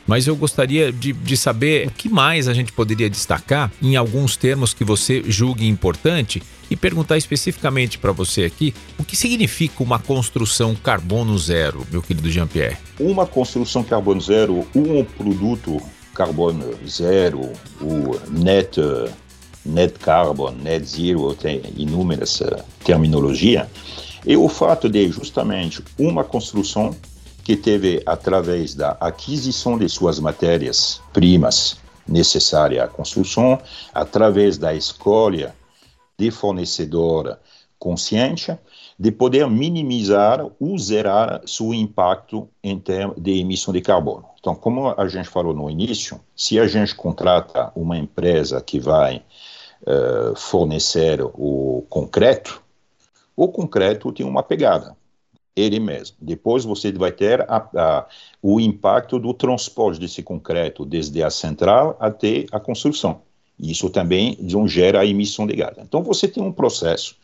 Mas 0.06 0.26
eu 0.26 0.36
gostaria 0.36 0.92
de, 0.92 1.14
de, 1.14 1.38
saber 1.38 1.88
o 1.88 1.90
que 1.90 2.06
mais 2.06 2.48
a 2.48 2.52
gente 2.52 2.70
poderia 2.70 3.08
destacar 3.08 3.72
em 3.80 3.96
alguns 3.96 4.36
termos 4.36 4.74
que 4.74 4.84
você 4.84 5.22
julgue 5.26 5.66
importante 5.66 6.42
e 6.70 6.76
perguntar 6.76 7.16
especificamente 7.16 7.96
para 7.96 8.12
você 8.12 8.44
aqui 8.44 8.74
o 8.98 9.04
que 9.04 9.16
significa 9.16 9.82
uma 9.82 9.98
construção 9.98 10.74
carbono 10.74 11.38
zero, 11.38 11.86
meu 11.90 12.02
querido 12.02 12.30
Jean-Pierre. 12.30 12.76
Uma 13.00 13.24
construção 13.24 13.82
carbono 13.82 14.20
zero, 14.20 14.66
um 14.74 15.02
produto 15.02 15.80
carbono 16.14 16.74
zero, 16.86 17.50
o 17.80 18.20
net, 18.30 18.78
net 19.64 19.98
carbon, 19.98 20.50
net 20.62 20.84
zero, 20.84 21.34
tem 21.36 21.62
inúmeras 21.74 22.42
terminologias, 22.84 23.66
é 24.26 24.36
o 24.36 24.48
fato 24.48 24.88
de 24.88 25.08
justamente 25.10 25.82
uma 25.98 26.22
construção 26.22 26.94
que 27.44 27.56
teve 27.56 28.02
através 28.06 28.74
da 28.74 28.96
aquisição 29.00 29.76
de 29.76 29.88
suas 29.88 30.20
matérias 30.20 31.00
primas 31.12 31.76
necessárias 32.06 32.84
à 32.84 32.88
construção, 32.88 33.60
através 33.92 34.58
da 34.58 34.74
escolha 34.74 35.54
de 36.16 36.30
fornecedor 36.30 37.38
consciente, 37.78 38.56
de 38.96 39.10
poder 39.10 39.48
minimizar 39.48 40.46
ou 40.60 40.78
zerar 40.78 41.40
seu 41.44 41.74
impacto 41.74 42.48
em 42.62 42.78
termos 42.78 43.16
de 43.20 43.40
emissão 43.40 43.74
de 43.74 43.80
carbono. 43.80 44.24
Então, 44.38 44.54
como 44.54 44.94
a 44.96 45.08
gente 45.08 45.28
falou 45.28 45.52
no 45.52 45.68
início, 45.68 46.20
se 46.36 46.60
a 46.60 46.66
gente 46.68 46.94
contrata 46.94 47.72
uma 47.74 47.98
empresa 47.98 48.60
que 48.60 48.78
vai 48.78 49.22
uh, 49.82 50.36
fornecer 50.36 51.20
o 51.22 51.84
concreto, 51.88 52.62
o 53.36 53.48
concreto 53.48 54.12
tem 54.12 54.26
uma 54.26 54.42
pegada 54.42 54.96
ele 55.54 55.78
mesmo. 55.78 56.16
Depois 56.20 56.64
você 56.64 56.90
vai 56.92 57.12
ter 57.12 57.42
a, 57.42 57.56
a, 57.76 58.06
o 58.42 58.58
impacto 58.58 59.18
do 59.18 59.34
transporte 59.34 60.00
desse 60.00 60.22
concreto 60.22 60.84
desde 60.84 61.22
a 61.22 61.30
central 61.30 61.96
até 62.00 62.46
a 62.50 62.58
construção. 62.58 63.20
Isso 63.58 63.90
também 63.90 64.38
gera 64.66 65.00
a 65.00 65.06
emissão 65.06 65.46
de 65.46 65.54
gás. 65.54 65.76
Então 65.78 66.02
você 66.02 66.26
tem 66.26 66.42
um 66.42 66.52
processo 66.52 67.16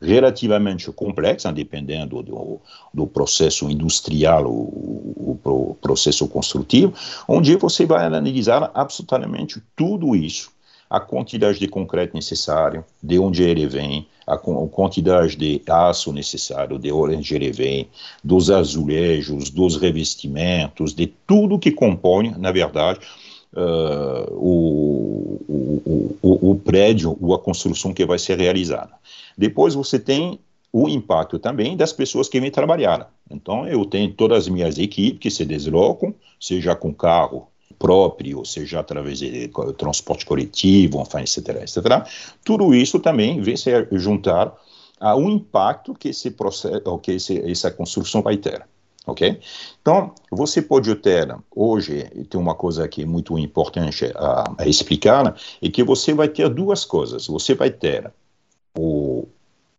relativamente 0.00 0.90
complexo, 0.92 1.50
dependendo 1.52 2.22
do, 2.22 2.60
do 2.92 3.06
processo 3.06 3.70
industrial 3.70 4.44
ou, 4.44 5.38
o 5.44 5.76
processo 5.80 6.26
construtivo, 6.28 6.92
onde 7.26 7.56
você 7.56 7.86
vai 7.86 8.04
analisar 8.04 8.70
absolutamente 8.74 9.62
tudo 9.74 10.14
isso 10.14 10.55
a 10.88 11.00
quantidade 11.00 11.58
de 11.58 11.68
concreto 11.68 12.14
necessário, 12.14 12.84
de 13.02 13.18
onde 13.18 13.42
ele 13.42 13.66
vem, 13.66 14.06
a 14.26 14.36
quantidade 14.36 15.36
de 15.36 15.62
aço 15.68 16.12
necessário, 16.12 16.78
de 16.78 16.90
onde 16.90 17.34
ele 17.34 17.52
vem, 17.52 17.88
dos 18.22 18.50
azulejos, 18.50 19.50
dos 19.50 19.76
revestimentos, 19.76 20.92
de 20.92 21.06
tudo 21.26 21.58
que 21.58 21.70
compõe, 21.70 22.34
na 22.36 22.50
verdade, 22.50 23.00
uh, 23.52 24.32
o, 24.34 25.40
o, 25.48 26.16
o, 26.22 26.50
o 26.50 26.54
prédio 26.56 27.16
ou 27.20 27.34
a 27.34 27.38
construção 27.38 27.92
que 27.92 28.04
vai 28.04 28.18
ser 28.18 28.38
realizada. 28.38 28.92
Depois 29.38 29.74
você 29.74 29.98
tem 29.98 30.40
o 30.72 30.88
impacto 30.88 31.38
também 31.38 31.76
das 31.76 31.92
pessoas 31.92 32.28
que 32.28 32.40
vêm 32.40 32.50
trabalhar. 32.50 33.10
Então, 33.30 33.66
eu 33.66 33.84
tenho 33.84 34.12
todas 34.12 34.44
as 34.44 34.48
minhas 34.48 34.78
equipes 34.78 35.20
que 35.20 35.30
se 35.30 35.44
deslocam, 35.44 36.14
seja 36.38 36.74
com 36.74 36.92
carro, 36.92 37.48
próprio, 37.78 38.44
seja 38.44 38.80
através 38.80 39.18
de 39.18 39.50
transporte 39.76 40.24
coletivo, 40.24 41.00
enfim, 41.00 41.20
etc, 41.20 41.62
etc. 41.62 42.06
Tudo 42.44 42.74
isso 42.74 42.98
também 42.98 43.40
vem 43.40 43.56
se 43.56 43.70
juntar 43.92 44.54
ao 44.98 45.22
impacto 45.22 45.94
que 45.94 46.08
esse 46.08 46.30
processo, 46.30 46.98
que 46.98 47.12
esse, 47.12 47.38
essa 47.50 47.70
construção 47.70 48.22
vai 48.22 48.36
ter. 48.36 48.66
Ok? 49.06 49.38
Então, 49.80 50.12
você 50.30 50.60
pode 50.60 50.92
ter, 50.96 51.32
hoje, 51.54 52.04
tem 52.28 52.40
uma 52.40 52.56
coisa 52.56 52.84
aqui 52.84 53.04
muito 53.06 53.38
importante 53.38 54.12
a, 54.16 54.52
a 54.58 54.66
explicar, 54.66 55.36
é 55.62 55.68
que 55.68 55.84
você 55.84 56.12
vai 56.12 56.28
ter 56.28 56.48
duas 56.48 56.84
coisas. 56.84 57.28
Você 57.28 57.54
vai 57.54 57.70
ter 57.70 58.12
o 58.76 59.28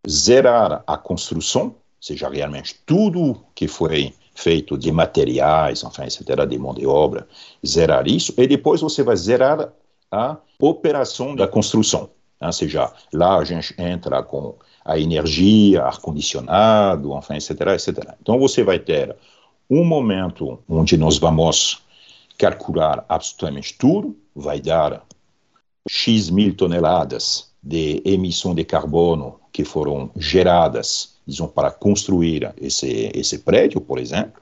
zerar 0.10 0.82
a 0.88 0.98
construção, 0.98 1.75
seja 2.00 2.30
realmente 2.30 2.75
tudo 2.86 3.38
que 3.54 3.68
foi 3.68 4.13
feito 4.38 4.77
de 4.77 4.91
materiais, 4.91 5.84
enfim, 5.84 6.03
etc., 6.03 6.46
de 6.48 6.60
mão 6.60 6.72
de 6.72 6.86
obra, 6.86 7.27
zerar 7.65 8.08
isso, 8.08 8.32
e 8.38 8.46
depois 8.46 8.82
você 8.82 9.01
vai 9.01 9.17
zerar 9.17 9.74
a 10.12 10.38
operação 10.60 11.36
da 11.36 11.48
construção. 11.48 12.12
Ou 12.39 12.53
seja, 12.53 12.94
lá 13.12 13.39
a 13.39 13.44
gente 13.44 13.74
entra 13.79 14.22
com 14.22 14.53
a 14.86 15.00
energia, 15.00 15.82
ar-condicionado, 15.82 17.17
enfim, 17.17 17.34
etc., 17.34 17.50
etc. 17.74 18.15
Então 18.22 18.38
você 18.38 18.63
vai 18.63 18.77
ter 18.77 19.15
um 19.67 19.84
momento 19.84 20.60
onde 20.70 20.96
nós 20.98 21.17
vamos 21.17 21.82
calcular 22.38 23.03
absolutamente 23.10 23.75
tudo, 23.75 24.15
vai 24.36 24.62
dar 24.62 25.03
X 25.89 26.29
mil 26.29 26.56
toneladas 26.56 27.51
de 27.63 28.03
emissão 28.06 28.53
de 28.53 28.63
carbono 28.63 29.39
que 29.51 29.65
foram 29.65 30.12
geradas 30.15 31.16
disons, 31.27 31.51
para 31.51 31.69
construir 31.69 32.53
esse, 32.57 33.12
esse 33.13 33.39
prédio, 33.39 33.81
por 33.81 34.00
exemplo. 34.00 34.41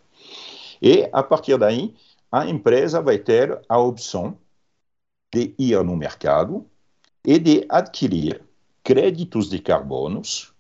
E, 0.82 1.10
a 1.12 1.24
partir 1.24 1.58
daí, 1.58 1.96
a 2.32 2.48
empresa 2.48 3.02
vai 3.02 3.18
ter 3.18 3.60
a 3.68 3.80
opção 3.80 4.38
de 5.34 5.54
ir 5.58 5.84
no 5.84 5.96
mercado 5.96 6.66
e 7.26 7.40
de 7.40 7.66
adquirir 7.68 8.42
créditos 8.84 9.50
de 9.50 9.60
carbonos 9.60 10.54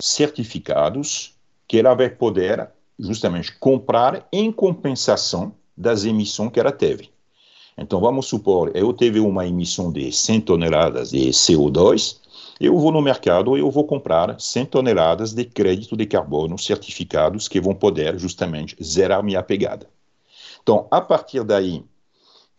certificados 0.00 1.34
que 1.68 1.78
ela 1.78 1.94
vai 1.94 2.08
poder 2.08 2.70
justamente 2.98 3.56
comprar 3.58 4.26
em 4.32 4.50
compensação 4.50 5.54
das 5.76 6.04
emissões 6.04 6.50
que 6.50 6.60
ela 6.60 6.72
teve. 6.72 7.10
Então, 7.76 8.00
vamos 8.00 8.26
supor, 8.26 8.70
eu 8.74 8.92
teve 8.92 9.20
uma 9.20 9.46
emissão 9.46 9.90
de 9.92 10.12
100 10.12 10.40
toneladas 10.42 11.10
de 11.10 11.30
CO2, 11.30 12.18
eu 12.60 12.76
vou 12.78 12.92
no 12.92 13.00
mercado 13.02 13.56
eu 13.56 13.70
vou 13.70 13.84
comprar 13.84 14.38
100 14.38 14.66
toneladas 14.66 15.32
de 15.32 15.44
crédito 15.44 15.96
de 15.96 16.06
carbono 16.06 16.58
certificados 16.58 17.48
que 17.48 17.60
vão 17.60 17.74
poder 17.74 18.18
justamente 18.18 18.76
zerar 18.82 19.22
minha 19.22 19.42
pegada. 19.42 19.88
Então, 20.62 20.86
a 20.90 21.00
partir 21.00 21.42
daí, 21.42 21.78
o 21.78 21.84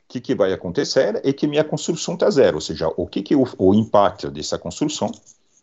que, 0.09 0.19
que 0.19 0.35
vai 0.35 0.51
acontecer 0.51 1.21
é 1.23 1.31
que 1.31 1.47
minha 1.47 1.63
construção 1.63 2.15
está 2.15 2.29
zero, 2.29 2.55
ou 2.55 2.61
seja, 2.61 2.89
o 2.97 3.07
que, 3.07 3.21
que 3.21 3.35
o, 3.35 3.45
o 3.57 3.73
impacto 3.73 4.29
dessa 4.29 4.59
construção 4.59 5.11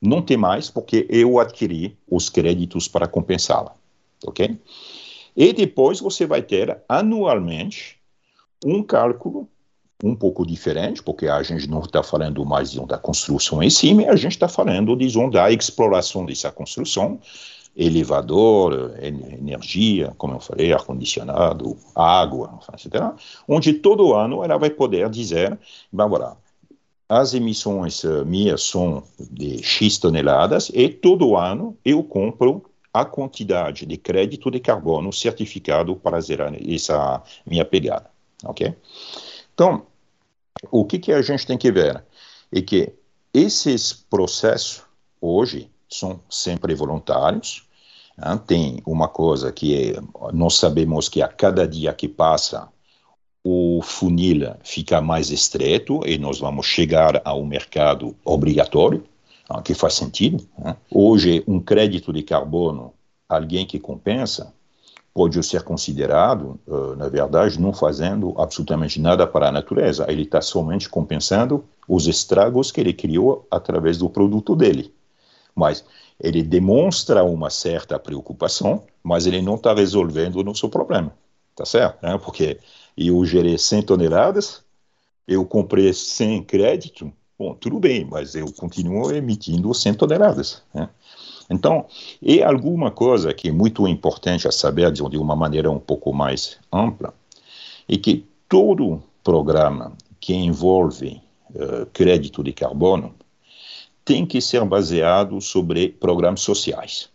não 0.00 0.22
tem 0.22 0.36
mais 0.36 0.70
porque 0.70 1.06
eu 1.10 1.38
adquiri 1.38 1.96
os 2.10 2.30
créditos 2.30 2.88
para 2.88 3.06
compensá-la, 3.06 3.74
ok? 4.26 4.58
E 5.36 5.52
depois 5.52 6.00
você 6.00 6.26
vai 6.26 6.42
ter 6.42 6.82
anualmente 6.88 8.00
um 8.64 8.82
cálculo 8.82 9.48
um 10.02 10.14
pouco 10.14 10.46
diferente, 10.46 11.02
porque 11.02 11.26
a 11.28 11.42
gente 11.42 11.68
não 11.68 11.80
está 11.80 12.02
falando 12.02 12.44
mais 12.44 12.74
da 12.74 12.98
construção 12.98 13.62
em 13.62 13.70
si, 13.70 13.94
mas 13.94 14.08
a 14.08 14.16
gente 14.16 14.32
está 14.32 14.48
falando, 14.48 14.96
disons, 14.96 15.30
da 15.30 15.50
exploração 15.50 16.24
dessa 16.24 16.50
construção, 16.50 17.20
elevador, 17.76 18.94
energia, 19.00 20.12
como 20.18 20.34
eu 20.34 20.40
falei, 20.40 20.72
ar-condicionado, 20.72 21.76
água, 21.94 22.58
etc., 22.74 23.12
onde 23.46 23.74
todo 23.74 24.14
ano 24.14 24.42
ela 24.42 24.58
vai 24.58 24.70
poder 24.70 25.08
dizer, 25.08 25.58
bem, 25.92 26.08
voilà, 26.08 26.36
as 27.08 27.34
emissões 27.34 28.04
uh, 28.04 28.24
minhas 28.24 28.62
são 28.62 29.02
de 29.18 29.62
X 29.62 29.98
toneladas 29.98 30.70
e 30.72 30.88
todo 30.88 31.36
ano 31.36 31.76
eu 31.84 32.02
compro 32.04 32.62
a 32.92 33.04
quantidade 33.04 33.86
de 33.86 33.96
crédito 33.96 34.50
de 34.50 34.60
carbono 34.60 35.12
certificado 35.12 35.96
para 35.96 36.20
zerar 36.20 36.52
essa 36.68 37.22
minha 37.46 37.64
pegada, 37.64 38.10
ok? 38.44 38.74
Então, 39.54 39.86
o 40.70 40.84
que, 40.84 40.98
que 40.98 41.12
a 41.12 41.22
gente 41.22 41.46
tem 41.46 41.56
que 41.56 41.70
ver 41.70 42.04
é 42.52 42.60
que 42.60 42.92
esses 43.32 43.92
processos, 43.92 44.82
hoje, 45.20 45.70
são 45.88 46.20
sempre 46.28 46.74
voluntários. 46.74 47.64
Né? 48.16 48.40
Tem 48.46 48.82
uma 48.86 49.08
coisa 49.08 49.52
que 49.52 49.92
é, 49.92 50.00
nós 50.32 50.56
sabemos 50.56 51.08
que 51.08 51.22
a 51.22 51.28
cada 51.28 51.66
dia 51.66 51.92
que 51.92 52.08
passa, 52.08 52.68
o 53.42 53.80
funil 53.82 54.54
fica 54.62 55.00
mais 55.00 55.30
estreito 55.30 56.00
e 56.06 56.18
nós 56.18 56.38
vamos 56.38 56.66
chegar 56.66 57.22
a 57.24 57.34
um 57.34 57.46
mercado 57.46 58.14
obrigatório, 58.24 59.04
né? 59.48 59.62
que 59.64 59.74
faz 59.74 59.94
sentido. 59.94 60.46
Né? 60.58 60.76
Hoje, 60.90 61.42
um 61.46 61.60
crédito 61.60 62.12
de 62.12 62.22
carbono, 62.22 62.92
alguém 63.28 63.66
que 63.66 63.78
compensa, 63.78 64.52
pode 65.20 65.42
ser 65.42 65.62
considerado, 65.62 66.58
uh, 66.66 66.96
na 66.96 67.06
verdade, 67.06 67.60
não 67.60 67.74
fazendo 67.74 68.34
absolutamente 68.38 68.98
nada 68.98 69.26
para 69.26 69.48
a 69.48 69.52
natureza. 69.52 70.06
Ele 70.08 70.22
está 70.22 70.40
somente 70.40 70.88
compensando 70.88 71.62
os 71.86 72.06
estragos 72.06 72.72
que 72.72 72.80
ele 72.80 72.94
criou 72.94 73.46
através 73.50 73.98
do 73.98 74.08
produto 74.08 74.56
dele. 74.56 74.94
Mas 75.54 75.84
ele 76.18 76.42
demonstra 76.42 77.22
uma 77.22 77.50
certa 77.50 77.98
preocupação, 77.98 78.82
mas 79.02 79.26
ele 79.26 79.42
não 79.42 79.56
está 79.56 79.74
resolvendo 79.74 80.36
o 80.36 80.42
nosso 80.42 80.70
problema, 80.70 81.12
tá 81.54 81.66
certo? 81.66 82.02
Né? 82.02 82.16
Porque 82.16 82.58
eu 82.96 83.22
gerei 83.26 83.58
100 83.58 83.82
toneladas, 83.82 84.62
eu 85.28 85.44
comprei 85.44 85.92
100 85.92 86.44
crédito, 86.44 87.12
bom, 87.38 87.52
tudo 87.52 87.78
bem, 87.78 88.06
mas 88.06 88.34
eu 88.34 88.50
continuo 88.54 89.12
emitindo 89.12 89.74
100 89.74 89.92
toneladas. 89.92 90.62
Né? 90.72 90.88
Então, 91.50 91.86
é 92.24 92.42
alguma 92.44 92.92
coisa 92.92 93.34
que 93.34 93.48
é 93.48 93.52
muito 93.52 93.86
importante 93.88 94.46
a 94.46 94.52
saber 94.52 94.92
de 94.92 95.02
uma 95.02 95.34
maneira 95.34 95.68
um 95.70 95.80
pouco 95.80 96.12
mais 96.12 96.58
ampla, 96.72 97.12
é 97.88 97.96
que 97.96 98.24
todo 98.48 99.02
programa 99.24 99.92
que 100.20 100.32
envolve 100.32 101.20
uh, 101.50 101.86
crédito 101.92 102.44
de 102.44 102.52
carbono 102.52 103.14
tem 104.04 104.24
que 104.24 104.40
ser 104.40 104.64
baseado 104.64 105.40
sobre 105.40 105.88
programas 105.88 106.40
sociais. 106.40 107.10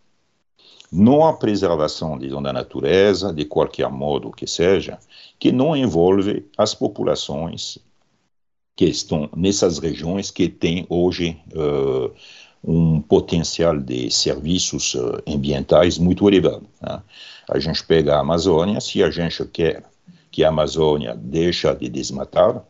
Não 0.92 1.25
há 1.25 1.34
preservação, 1.34 2.18
digamos, 2.18 2.44
da 2.44 2.54
natureza, 2.54 3.34
de 3.34 3.46
qualquer 3.46 3.89
modo 3.89 4.32
que 4.32 4.46
seja, 4.46 5.00
que 5.39 5.51
não 5.51 5.75
envolve 5.75 6.46
as 6.58 6.74
populações 6.75 7.80
que 8.75 8.86
estão 8.86 9.30
nessas 9.36 9.80
regiões 9.80 10.30
que 10.30 10.50
têm 10.50 10.86
hoje 10.89 11.38
uh, 11.54 12.12
um 12.67 13.00
potencial 13.00 13.77
de 13.77 14.10
serviços 14.10 14.95
uh, 14.95 15.22
ambientais 15.27 15.98
muito 16.00 16.27
elevado. 16.27 16.65
Né? 16.81 17.01
A 17.48 17.60
gente 17.60 17.84
pega 17.86 18.15
a 18.15 18.22
Amazônia, 18.22 18.81
se 18.81 19.03
a 19.03 19.12
gente 19.12 19.45
quer 19.45 19.84
que 20.31 20.43
a 20.43 20.50
Amazônia 20.50 21.15
deixe 21.15 21.72
de 21.75 21.88
desmatar, 21.88 22.63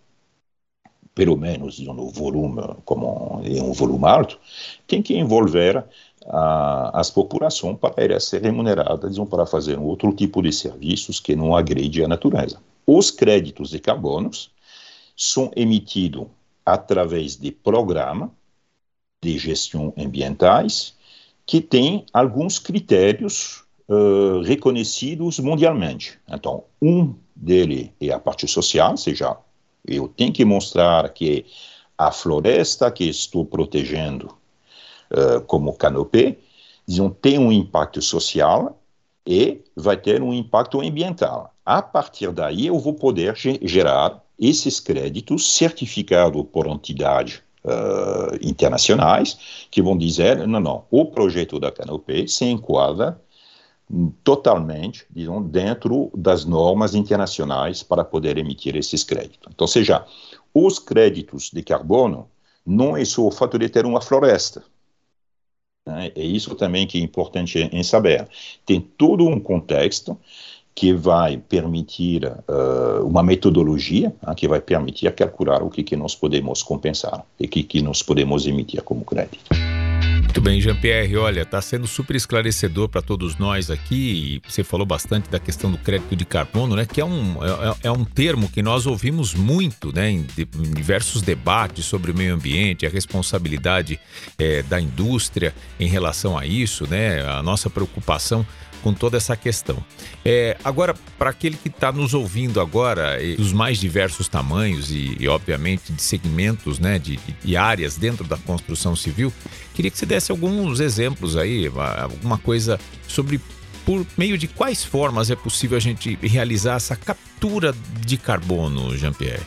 pelo 1.16 1.38
menos 1.38 1.80
no 1.80 2.10
volume, 2.10 2.62
como 2.84 3.42
em 3.44 3.62
um 3.62 3.72
volume 3.72 4.06
alto, 4.06 4.38
tem 4.86 5.02
que 5.02 5.18
envolver 5.18 5.84
a, 6.28 7.00
as 7.00 7.10
populações 7.10 7.78
para 7.80 7.94
elas 8.04 8.26
serem 8.26 8.52
remuneradas 8.52 9.18
para 9.30 9.46
fazer 9.46 9.80
outro 9.80 10.12
tipo 10.14 10.42
de 10.44 10.52
serviços 10.52 11.22
que 11.22 11.36
não 11.36 11.56
agride 11.56 12.04
a 12.04 12.08
natureza. 12.08 12.60
Os 12.86 13.10
créditos 13.12 13.70
de 13.70 13.80
carbonos 13.80 14.52
são 15.16 15.50
emitidos 15.56 16.28
através 16.66 17.38
de 17.38 17.50
programas 17.52 18.30
de 19.26 19.38
gestão 19.40 19.92
ambientais 19.98 20.94
que 21.46 21.60
têm 21.60 22.06
alguns 22.14 22.60
critérios 22.60 23.64
uh, 23.90 24.42
reconhecidos 24.42 25.40
mundialmente. 25.40 26.20
Então, 26.30 26.64
um 26.82 27.16
dele 27.36 27.92
é 28.00 28.12
a 28.12 28.20
parte 28.20 28.48
social, 28.48 28.92
ou 28.92 28.98
seja, 28.98 29.36
eu 29.86 30.08
tenho 30.08 30.32
que 30.32 30.46
mostrar 30.46 31.10
que 31.10 31.46
a 31.98 32.12
floresta 32.12 32.92
que 32.92 33.06
estou 33.06 33.46
protegendo 33.46 34.28
uh, 35.12 35.42
como 35.46 35.74
canopé 35.74 36.38
tem 37.22 37.40
um 37.40 37.52
impacto 37.52 38.02
social 38.02 38.80
e 39.26 39.62
vai 39.76 39.98
ter 39.98 40.22
um 40.22 40.32
impacto 40.34 40.82
ambiental. 40.82 41.52
A 41.66 41.82
partir 41.82 42.32
daí, 42.32 42.68
eu 42.68 42.78
vou 42.78 42.94
poder 42.94 43.36
gerar 43.36 44.24
esses 44.40 44.80
créditos 44.80 45.56
certificados 45.56 46.46
por 46.52 46.68
entidades 46.68 47.42
uh, 47.66 48.36
internacionais 48.42 49.68
que 49.70 49.82
vão 49.82 49.98
dizer, 49.98 50.48
não, 50.48 50.60
não, 50.60 50.86
o 50.90 51.06
projeto 51.06 51.60
da 51.60 51.72
Canopé 51.72 52.28
se 52.28 52.46
enquadra 52.46 53.20
totalmente, 54.24 55.06
digamos, 55.12 55.50
dentro 55.52 56.10
das 56.16 56.44
normas 56.46 56.96
internacionais 56.96 57.84
para 57.84 58.04
poder 58.04 58.38
emitir 58.38 58.76
esses 58.76 59.04
créditos. 59.04 59.52
Então, 59.54 59.68
seja, 59.68 60.06
os 60.54 60.80
créditos 60.80 61.52
de 61.52 61.62
carbono 61.62 62.30
não 62.66 62.98
é 62.98 63.06
só 63.06 63.28
o 63.28 63.32
fato 63.32 63.60
de 63.60 63.70
ter 63.70 63.86
uma 63.86 64.02
floresta. 64.02 64.64
Né? 65.86 66.12
É 66.16 66.24
isso 66.24 66.56
também 66.56 66.88
que 66.88 66.98
é 66.98 67.02
importante 67.02 67.60
em 67.60 67.84
saber. 67.84 68.28
Tem 68.66 68.82
todo 68.82 69.28
um 69.28 69.40
contexto 69.40 70.18
que 70.76 70.94
vai 70.94 71.38
permitir 71.38 72.26
uh, 72.26 73.06
uma 73.06 73.24
metodologia 73.24 74.14
uh, 74.28 74.36
que 74.36 74.46
vai 74.46 74.60
permitir 74.60 75.10
calcular 75.14 75.64
o 75.64 75.70
que, 75.70 75.82
que 75.82 75.96
nós 75.96 76.14
podemos 76.14 76.62
compensar 76.62 77.24
e 77.40 77.46
o 77.46 77.50
que, 77.50 77.64
que 77.64 77.82
nós 77.82 78.04
podemos 78.04 78.46
emitir 78.46 78.84
como 78.84 79.06
crédito. 79.06 79.56
Muito 80.36 80.44
bem, 80.44 80.60
Jean-Pierre. 80.60 81.16
Olha, 81.16 81.44
está 81.44 81.62
sendo 81.62 81.88
super 81.88 82.14
esclarecedor 82.14 82.90
para 82.90 83.02
todos 83.02 83.38
nós 83.38 83.72
aqui. 83.72 84.42
Você 84.46 84.66
falou 84.66 84.86
bastante 84.86 85.30
da 85.30 85.40
questão 85.40 85.72
do 85.72 85.78
crédito 85.78 86.14
de 86.14 86.26
carbono, 86.26 86.76
né? 86.76 86.86
Que 86.86 87.00
é 87.00 87.06
um, 87.06 87.38
é, 87.42 87.88
é 87.88 87.92
um 87.92 88.04
termo 88.04 88.50
que 88.50 88.62
nós 88.62 88.86
ouvimos 88.86 89.34
muito, 89.34 89.96
né? 89.96 90.12
Em 90.12 90.26
diversos 90.76 91.22
debates 91.22 91.86
sobre 91.86 92.12
o 92.12 92.14
meio 92.14 92.36
ambiente, 92.36 92.86
a 92.86 92.90
responsabilidade 92.90 93.98
é, 94.38 94.62
da 94.64 94.78
indústria 94.78 95.56
em 95.80 95.88
relação 95.88 96.38
a 96.38 96.46
isso, 96.46 96.86
né? 96.86 97.22
A 97.22 97.42
nossa 97.42 97.70
preocupação 97.70 98.46
com 98.86 98.94
toda 98.94 99.18
essa 99.18 99.36
questão. 99.36 99.78
É, 100.24 100.56
agora, 100.64 100.94
para 101.18 101.32
aquele 101.32 101.58
que 101.58 101.70
está 101.70 101.92
nos 101.92 102.14
ouvindo 102.14 102.62
agora, 102.62 103.20
e, 103.20 103.36
dos 103.36 103.52
mais 103.52 103.80
diversos 103.80 104.28
tamanhos 104.28 104.92
e, 104.92 105.18
e 105.20 105.28
obviamente, 105.28 105.92
de 105.92 106.04
segmentos, 106.04 106.78
né, 106.78 107.00
de, 107.00 107.20
de, 107.44 107.58
áreas 107.58 107.98
dentro 107.98 108.24
da 108.24 108.38
construção 108.38 108.96
civil, 108.96 109.34
queria 109.74 109.90
que 109.90 109.98
você 109.98 110.06
desse 110.06 110.32
alguns 110.32 110.80
exemplos 110.80 111.36
aí, 111.36 111.68
alguma 112.00 112.38
coisa 112.38 112.80
sobre 113.08 113.42
por 113.84 114.06
meio 114.16 114.38
de 114.38 114.48
quais 114.48 114.84
formas 114.84 115.32
é 115.32 115.36
possível 115.36 115.78
a 115.78 115.82
gente 115.82 116.16
realizar 116.22 116.76
essa 116.76 116.96
captura 116.96 117.74
de 118.06 118.18
carbono, 118.18 118.96
Jean-Pierre? 118.96 119.42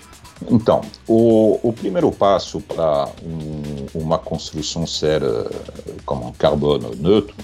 Então, 0.51 0.81
o, 1.07 1.61
o, 1.63 1.73
primeiro 1.73 2.11
passo 2.11 2.61
para 2.61 3.09
um, 3.23 3.87
uma 4.03 4.19
construção 4.19 4.85
ser 4.85 5.23
como 6.05 6.27
um 6.27 6.33
carbono 6.33 6.93
neutro 6.97 7.35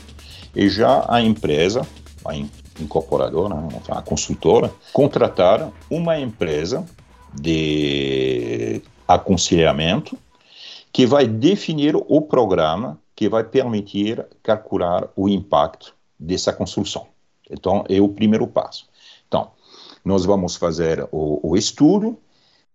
e 0.55 0.69
já 0.69 1.05
a 1.09 1.21
empresa, 1.21 1.87
a 2.25 2.35
incorporadora, 2.81 3.55
né, 3.55 3.69
a 3.88 4.03
consultora, 4.03 4.73
contratar 4.93 5.71
uma 5.90 6.19
empresa 6.19 6.85
de 7.33 8.81
aconselhamento 9.07 10.17
que 10.93 11.07
vai 11.07 11.27
definir 11.27 11.97
o 11.97 12.21
programa 12.21 12.99
que 13.17 13.29
vai 13.29 13.45
permitir 13.45 14.25
calcular 14.43 15.09
o 15.17 15.29
impacto 15.29 15.95
dessa 16.19 16.53
construção. 16.53 17.07
Então, 17.51 17.85
é 17.88 18.01
o 18.01 18.09
primeiro 18.09 18.47
passo. 18.47 18.87
Então, 19.29 19.51
nós 20.05 20.25
vamos 20.25 20.57
fazer 20.57 21.07
o, 21.12 21.51
o 21.51 21.57
estudo 21.57 22.19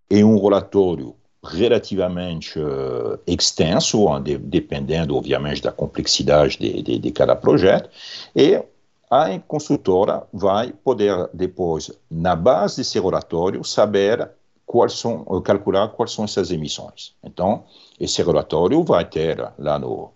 e 0.09 0.23
um 0.23 0.41
relatório 0.41 1.15
relativamente 1.43 2.59
uh, 2.59 3.19
extenso, 3.25 4.07
de, 4.19 4.37
dependendo, 4.37 5.15
obviamente, 5.15 5.61
da 5.61 5.71
complexidade 5.71 6.57
de, 6.57 6.81
de, 6.81 6.99
de, 6.99 7.11
cada 7.11 7.35
projeto, 7.35 7.89
e 8.35 8.61
a 9.09 9.39
consultora 9.39 10.27
vai 10.31 10.71
poder, 10.71 11.29
depois, 11.33 11.91
na 12.11 12.35
base 12.35 12.77
desse 12.77 12.99
relatório, 12.99 13.63
saber 13.63 14.29
quais 14.65 14.93
são, 14.93 15.23
calcular 15.41 15.87
quais 15.89 16.11
são 16.11 16.25
essas 16.25 16.51
emissões. 16.51 17.15
Então, 17.23 17.63
esse 17.99 18.21
relatório 18.21 18.83
vai 18.83 19.03
ter 19.05 19.51
lá 19.57 19.79
no, 19.79 20.11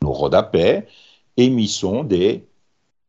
no 0.00 0.12
rodapé 0.12 0.86
emissão 1.36 2.04
de 2.04 2.42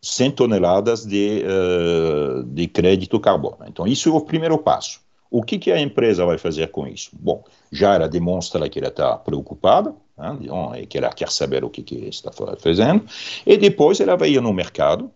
100 0.01 0.31
toneladas 0.31 1.05
de, 1.05 1.43
uh, 1.43 2.43
de 2.43 2.67
crédito 2.67 3.19
carbono. 3.19 3.59
Então, 3.67 3.85
isso 3.85 4.09
é 4.09 4.11
o 4.11 4.21
primeiro 4.21 4.57
passo. 4.57 4.99
O 5.29 5.43
que, 5.43 5.57
que 5.57 5.71
a 5.71 5.79
empresa 5.79 6.25
vai 6.25 6.37
fazer 6.37 6.67
com 6.67 6.87
isso? 6.87 7.11
Bom, 7.13 7.43
já 7.71 7.95
ela 7.95 8.07
demonstra 8.07 8.69
que 8.69 8.79
ela 8.79 8.87
está 8.87 9.17
preocupada, 9.17 9.93
né, 10.17 10.85
que 10.89 10.97
ela 10.97 11.09
quer 11.09 11.29
saber 11.29 11.63
o 11.63 11.69
que, 11.69 11.83
que 11.83 11.95
está 12.07 12.31
fazendo, 12.59 13.05
e 13.45 13.57
depois 13.57 13.99
ela 13.99 14.15
vai 14.15 14.31
ir 14.31 14.41
no 14.41 14.53
mercado, 14.53 15.11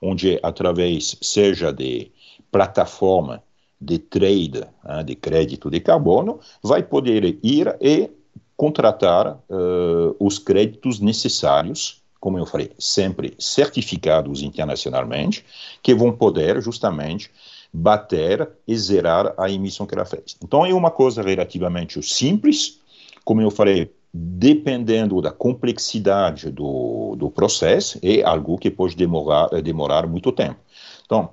onde 0.00 0.38
através 0.42 1.16
seja 1.20 1.72
de 1.72 2.10
plataforma 2.50 3.42
de 3.80 3.98
trade 3.98 4.64
né, 4.84 5.02
de 5.04 5.14
crédito 5.14 5.70
de 5.70 5.80
carbono, 5.80 6.40
vai 6.62 6.82
poder 6.82 7.38
ir 7.42 7.76
e 7.80 8.10
contratar 8.56 9.34
uh, 9.50 10.16
os 10.18 10.38
créditos 10.38 10.98
necessários, 10.98 12.02
como 12.18 12.38
eu 12.38 12.46
falei, 12.46 12.70
sempre 12.78 13.34
certificados 13.38 14.42
internacionalmente, 14.42 15.44
que 15.82 15.94
vão 15.94 16.10
poder 16.10 16.62
justamente 16.62 17.30
bater 17.72 18.48
e 18.66 18.76
zerar 18.76 19.34
a 19.36 19.50
emissão 19.50 19.86
que 19.86 19.94
ela 19.94 20.04
fez. 20.04 20.36
Então 20.42 20.64
é 20.64 20.72
uma 20.72 20.90
coisa 20.90 21.22
relativamente 21.22 22.02
simples, 22.02 22.80
como 23.24 23.42
eu 23.42 23.50
falei, 23.50 23.90
dependendo 24.12 25.20
da 25.20 25.30
complexidade 25.30 26.50
do, 26.50 27.16
do 27.16 27.30
processo, 27.30 27.98
é 28.02 28.22
algo 28.22 28.56
que 28.56 28.70
pode 28.70 28.96
demorar, 28.96 29.48
demorar 29.62 30.06
muito 30.06 30.32
tempo. 30.32 30.58
Então, 31.04 31.30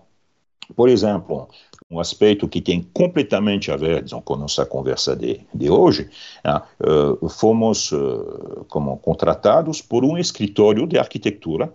por 0.76 0.90
exemplo, 0.90 1.48
um 1.90 2.00
aspecto 2.00 2.48
que 2.48 2.60
tem 2.60 2.82
completamente 2.94 3.72
a 3.72 3.78
ver 3.78 4.04
com 4.26 4.34
a 4.34 4.38
nossa 4.38 4.66
conversa 4.66 5.16
de, 5.16 5.42
de 5.54 5.70
hoje, 5.70 6.10
uh, 6.44 7.30
fomos 7.30 7.92
uh, 7.92 8.66
como 8.68 8.98
contratados 8.98 9.82
por 9.82 10.04
um 10.04 10.18
escritório 10.18 10.88
de 10.88 10.98
arquitetura 10.98 11.74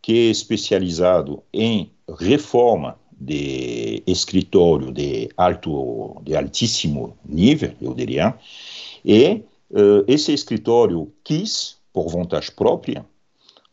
que 0.00 0.28
é 0.28 0.30
especializado 0.30 1.42
em 1.52 1.90
reforma 2.18 2.96
de 3.20 4.02
escritório 4.06 4.92
de 4.92 5.28
alto, 5.36 6.20
de 6.22 6.36
altíssimo 6.36 7.16
nível, 7.24 7.72
eu 7.80 7.94
diria, 7.94 8.34
e 9.04 9.42
uh, 9.70 10.04
esse 10.06 10.32
escritório 10.32 11.12
quis 11.24 11.78
por 11.92 12.08
vontade 12.08 12.52
própria, 12.52 13.04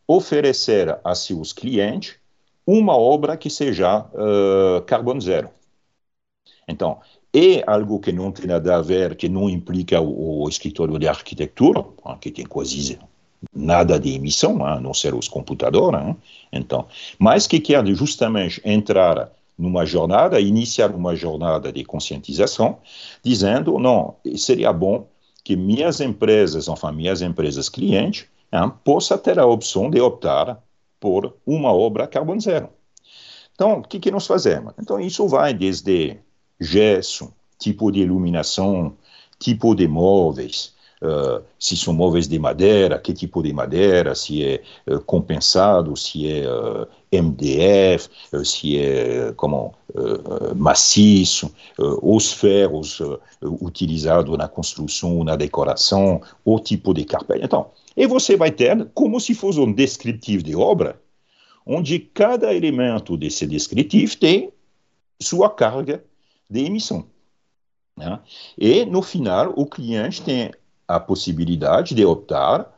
oferecer 0.06 0.98
a 1.04 1.14
seus 1.14 1.52
clientes 1.52 2.16
uma 2.66 2.96
obra 2.96 3.36
que 3.36 3.48
seja 3.48 4.00
uh, 4.00 4.82
carbono 4.82 5.20
zero. 5.20 5.50
Então, 6.68 6.98
é 7.32 7.62
algo 7.66 8.00
que 8.00 8.10
não 8.10 8.32
tem 8.32 8.46
nada 8.46 8.76
a 8.76 8.82
ver, 8.82 9.14
que 9.14 9.28
não 9.28 9.48
implica 9.48 10.00
o, 10.00 10.42
o 10.42 10.48
escritório 10.48 10.98
de 10.98 11.06
arquitetura, 11.06 11.84
que 12.20 12.30
tem 12.30 12.44
quase 12.44 12.98
nada 13.54 13.98
de 13.98 14.14
emissão, 14.14 14.64
a 14.64 14.80
não 14.80 14.94
ser 14.94 15.14
os 15.14 15.28
computadores, 15.28 16.00
hein? 16.00 16.16
então, 16.52 16.86
mas 17.18 17.46
que 17.46 17.60
quer 17.60 17.86
justamente 17.88 18.60
entrar 18.64 19.30
numa 19.58 19.86
jornada, 19.86 20.40
iniciar 20.40 20.94
uma 20.94 21.16
jornada 21.16 21.72
de 21.72 21.84
conscientização, 21.84 22.78
dizendo, 23.22 23.78
não, 23.78 24.16
seria 24.36 24.72
bom 24.72 25.06
que 25.42 25.56
minhas 25.56 26.00
empresas, 26.00 26.68
enfin, 26.68 26.92
minhas 26.92 27.22
empresas 27.22 27.68
clientes, 27.68 28.26
hein, 28.52 28.70
possa 28.84 29.16
ter 29.16 29.38
a 29.38 29.46
opção 29.46 29.88
de 29.88 30.00
optar 30.00 30.62
por 31.00 31.36
uma 31.46 31.72
obra 31.72 32.06
carbono 32.06 32.40
zero. 32.40 32.68
Então, 33.54 33.78
o 33.78 33.82
que, 33.82 33.98
que 33.98 34.10
nós 34.10 34.26
fazemos? 34.26 34.74
Então, 34.78 35.00
isso 35.00 35.26
vai 35.26 35.54
desde 35.54 36.18
gesso, 36.60 37.32
tipo 37.58 37.90
de 37.90 38.00
iluminação, 38.00 38.94
tipo 39.38 39.74
de 39.74 39.88
móveis, 39.88 40.74
uh, 41.02 41.42
se 41.58 41.76
são 41.76 41.92
móveis 41.92 42.28
de 42.28 42.38
madeira, 42.38 42.98
que 42.98 43.12
tipo 43.12 43.42
de 43.42 43.52
madeira, 43.52 44.14
se 44.14 44.44
é 44.44 44.62
uh, 44.86 45.00
compensado, 45.00 45.96
se 45.96 46.30
é 46.30 46.46
uh, 46.48 46.86
MDF, 47.12 48.08
se 48.44 48.78
é 48.78 49.32
como 49.36 49.74
maciço, 50.54 51.54
os 51.78 52.32
ferros 52.32 53.00
utilizados 53.40 54.36
na 54.36 54.48
construção, 54.48 55.24
na 55.24 55.36
decoração, 55.36 56.20
o 56.44 56.58
tipo 56.58 56.92
de 56.92 57.04
carpete. 57.04 57.44
Então, 57.44 57.70
e 57.96 58.06
você 58.06 58.36
vai 58.36 58.50
ter 58.50 58.86
como 58.92 59.18
se 59.20 59.34
fosse 59.34 59.58
um 59.58 59.72
descritivo 59.72 60.42
de 60.42 60.54
obra, 60.54 61.00
onde 61.64 61.98
cada 61.98 62.52
elemento 62.52 63.16
desse 63.16 63.46
descritivo 63.46 64.16
tem 64.16 64.52
sua 65.20 65.48
carga 65.48 66.04
de 66.50 66.64
emissão. 66.64 67.06
Né? 67.96 68.20
E, 68.58 68.84
no 68.84 69.00
final, 69.00 69.54
o 69.56 69.64
cliente 69.64 70.22
tem 70.22 70.50
a 70.86 71.00
possibilidade 71.00 71.94
de 71.94 72.04
optar 72.04 72.72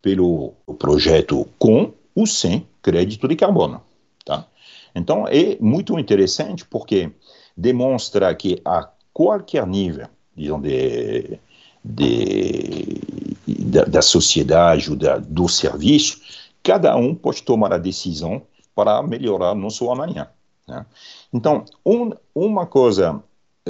pelo 0.00 0.52
projeto 0.78 1.48
com 1.58 1.92
ou 2.14 2.26
sem 2.26 2.66
crédito 2.82 3.26
de 3.26 3.36
carbono. 3.36 3.82
Tá? 4.24 4.46
Então, 4.94 5.26
é 5.28 5.56
muito 5.60 5.98
interessante 5.98 6.64
porque 6.64 7.10
demonstra 7.56 8.34
que 8.34 8.60
a 8.64 8.88
qualquer 9.12 9.66
nível, 9.66 10.08
digamos, 10.36 10.68
de, 10.68 11.38
de, 11.84 13.00
da, 13.46 13.84
da 13.84 14.02
sociedade 14.02 14.90
ou 14.90 14.96
da, 14.96 15.18
do 15.18 15.48
serviço, 15.48 16.20
cada 16.62 16.96
um 16.96 17.14
pode 17.14 17.42
tomar 17.42 17.72
a 17.72 17.78
decisão 17.78 18.42
para 18.74 19.02
melhorar 19.02 19.54
no 19.54 19.70
seu 19.70 19.90
amanhã. 19.90 20.28
Né? 20.66 20.86
Então, 21.32 21.64
um, 21.84 22.12
uma 22.34 22.66
coisa 22.66 23.22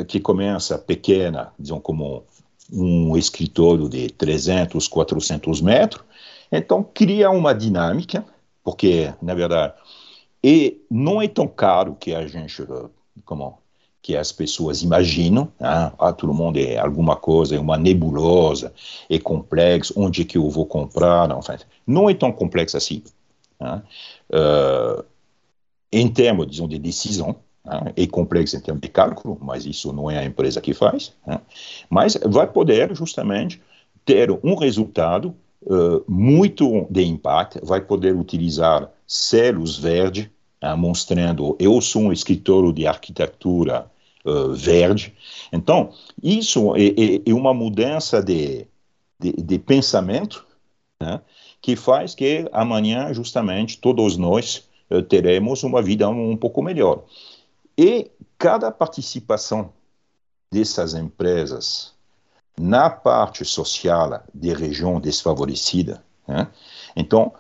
que 0.07 0.21
começa 0.21 0.79
pequena, 0.79 1.53
digamos, 1.59 1.83
como 1.83 2.25
um 2.73 3.17
escritório 3.17 3.89
de 3.89 4.11
300, 4.11 4.87
400 4.89 5.61
metros, 5.61 6.05
então 6.51 6.83
cria 6.83 7.31
uma 7.31 7.55
dinâmica, 7.55 8.25
porque, 8.63 9.13
na 9.23 9.35
verdade, 9.35 9.75
e 10.43 10.81
não 10.91 11.21
é 11.21 11.29
tão 11.29 11.47
caro 11.47 11.97
que 11.99 12.15
a 12.15 12.27
gente, 12.27 12.63
como 13.25 13.59
que 14.01 14.17
as 14.17 14.33
pessoas 14.33 14.83
imaginam, 14.83 15.53
né? 15.61 15.93
ah, 15.99 16.13
todo 16.13 16.33
mundo 16.33 16.59
é 16.59 16.79
alguma 16.79 17.17
coisa, 17.17 17.57
é 17.57 17.59
uma 17.59 17.77
nebulosa, 17.77 18.73
é 19.11 19.19
complexo, 19.19 19.93
onde 19.97 20.23
é 20.23 20.25
que 20.25 20.39
eu 20.39 20.49
vou 20.49 20.65
comprar, 20.65 21.29
não, 21.29 21.41
não 21.87 22.09
é 22.09 22.15
tão 22.15 22.33
complexo 22.33 22.77
assim. 22.77 23.03
Uh, 23.61 25.05
em 25.93 26.09
termos, 26.09 26.47
digamos, 26.47 26.71
de 26.71 26.79
decisão, 26.79 27.37
né? 27.65 27.93
é 27.97 28.07
complexo 28.07 28.57
em 28.57 28.61
termos 28.61 28.81
de 28.81 28.89
cálculo, 28.89 29.39
mas 29.41 29.67
isso 29.67 29.93
não 29.93 30.11
é 30.11 30.19
a 30.19 30.25
empresa 30.25 30.61
que 30.61 30.75
faz, 30.75 31.13
né? 31.27 31.41
mas 31.89 32.19
vai 32.25 32.47
poder 32.47 32.95
justamente 32.95 33.61
ter 34.05 34.31
um 34.43 34.55
resultado 34.55 35.35
uh, 35.63 36.03
muito 36.09 36.87
de 36.91 37.05
impacto, 37.05 37.65
vai 37.65 37.81
poder 37.81 38.15
utilizar 38.15 38.91
selos 39.07 39.79
verdes, 39.79 40.29
uh, 40.63 40.77
mostrando 40.77 41.57
eu 41.59 41.81
sou 41.81 42.03
um 42.03 42.13
escritório 42.13 42.73
de 42.73 42.87
arquitetura 42.87 43.91
uh, 44.25 44.53
verde. 44.55 45.15
Então, 45.53 45.91
isso 46.23 46.75
é, 46.77 46.87
é, 46.87 47.23
é 47.27 47.35
uma 47.35 47.53
mudança 47.53 48.23
de, 48.23 48.67
de, 49.21 49.33
de 49.33 49.59
pensamento 49.59 50.47
né? 51.01 51.21
que 51.61 51.77
faz 51.77 52.15
que 52.15 52.49
amanhã, 52.53 53.13
justamente, 53.13 53.79
todos 53.79 54.17
nós 54.17 54.69
uh, 54.91 55.03
teremos 55.03 55.63
uma 55.63 55.83
vida 55.83 56.09
um 56.09 56.37
pouco 56.37 56.63
melhor. 56.63 57.05
E 57.79 58.11
cada 58.37 58.73
participação 58.73 59.73
dessas 60.51 60.95
empresas 60.95 61.93
na 62.59 62.91
parte 62.91 63.45
social 63.45 64.21
de 64.35 64.53
região 64.53 65.01
desfavorecida, 65.01 66.03
né? 66.27 66.49
então 66.97 67.33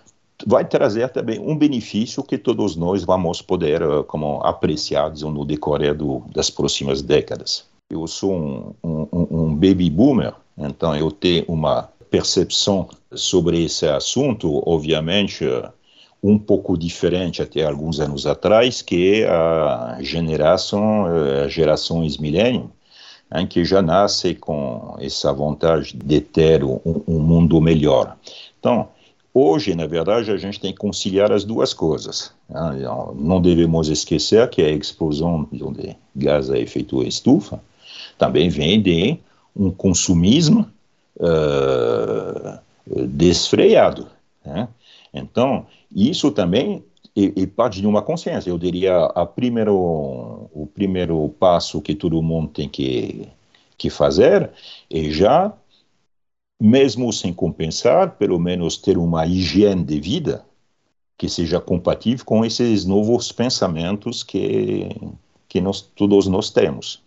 vai 0.46 0.64
trazer 0.64 1.08
também 1.08 1.40
um 1.40 1.58
benefício 1.58 2.22
que 2.22 2.38
todos 2.38 2.76
nós 2.76 3.02
vamos 3.02 3.42
poder 3.42 3.82
uh, 3.82 4.04
como 4.04 4.40
apreciar 4.44 5.12
no 5.12 5.44
decorrer 5.44 5.96
do, 5.96 6.22
das 6.32 6.48
próximas 6.48 7.02
décadas. 7.02 7.64
Eu 7.90 8.06
sou 8.06 8.32
um, 8.32 8.74
um, 8.84 9.08
um 9.12 9.54
baby 9.54 9.90
boomer, 9.90 10.34
então 10.56 10.94
eu 10.94 11.10
tenho 11.10 11.44
uma 11.48 11.88
percepção 12.10 12.88
sobre 13.12 13.64
esse 13.64 13.86
assunto, 13.88 14.62
obviamente, 14.64 15.44
um 16.22 16.38
pouco 16.38 16.76
diferente 16.76 17.40
até 17.42 17.64
alguns 17.64 18.00
anos 18.00 18.26
atrás, 18.26 18.82
que 18.82 19.22
é 19.22 19.28
a 19.28 19.98
geração, 20.00 21.06
a 21.44 21.48
gerações 21.48 22.18
milênio, 22.18 22.70
que 23.48 23.64
já 23.64 23.80
nasce 23.82 24.34
com 24.34 24.96
essa 24.98 25.32
vontade 25.32 25.94
de 25.94 26.20
ter 26.20 26.64
um, 26.64 26.80
um, 27.06 27.18
mundo 27.20 27.60
melhor. 27.60 28.16
Então, 28.58 28.88
hoje, 29.32 29.74
na 29.74 29.86
verdade, 29.86 30.30
a 30.30 30.36
gente 30.36 30.58
tem 30.58 30.72
que 30.72 30.78
conciliar 30.78 31.30
as 31.30 31.44
duas 31.44 31.72
coisas. 31.72 32.32
Né? 32.48 32.60
Não 33.14 33.40
devemos 33.40 33.88
esquecer 33.88 34.48
que 34.48 34.62
a 34.62 34.70
explosão 34.70 35.46
de 35.52 35.96
gás 36.16 36.50
a 36.50 36.58
efeito 36.58 37.02
estufa 37.02 37.60
também 38.16 38.48
vem 38.48 38.80
de 38.80 39.18
um 39.54 39.70
consumismo 39.70 40.66
uh, 41.16 42.58
desfreado. 43.06 44.08
Né? 44.44 44.68
Então, 45.12 45.66
isso 45.90 46.30
também 46.30 46.84
é, 47.16 47.46
parte 47.46 47.80
de 47.80 47.86
uma 47.86 48.02
consciência. 48.02 48.50
Eu 48.50 48.58
diria 48.58 49.06
a 49.06 49.26
primeiro, 49.26 49.74
o 49.74 50.68
primeiro 50.72 51.28
passo 51.40 51.82
que 51.82 51.94
todo 51.94 52.22
mundo 52.22 52.48
tem 52.48 52.68
que, 52.68 53.28
que 53.76 53.90
fazer 53.90 54.50
é 54.90 55.04
já, 55.10 55.52
mesmo 56.60 57.12
sem 57.12 57.32
compensar, 57.32 58.16
pelo 58.16 58.38
menos 58.38 58.76
ter 58.76 58.96
uma 58.98 59.26
higiene 59.26 59.84
de 59.84 60.00
vida 60.00 60.44
que 61.16 61.28
seja 61.28 61.60
compatível 61.60 62.24
com 62.24 62.44
esses 62.44 62.84
novos 62.84 63.32
pensamentos 63.32 64.22
que, 64.22 64.88
que 65.48 65.60
nós, 65.60 65.80
todos 65.80 66.28
nós 66.28 66.50
temos. 66.50 67.02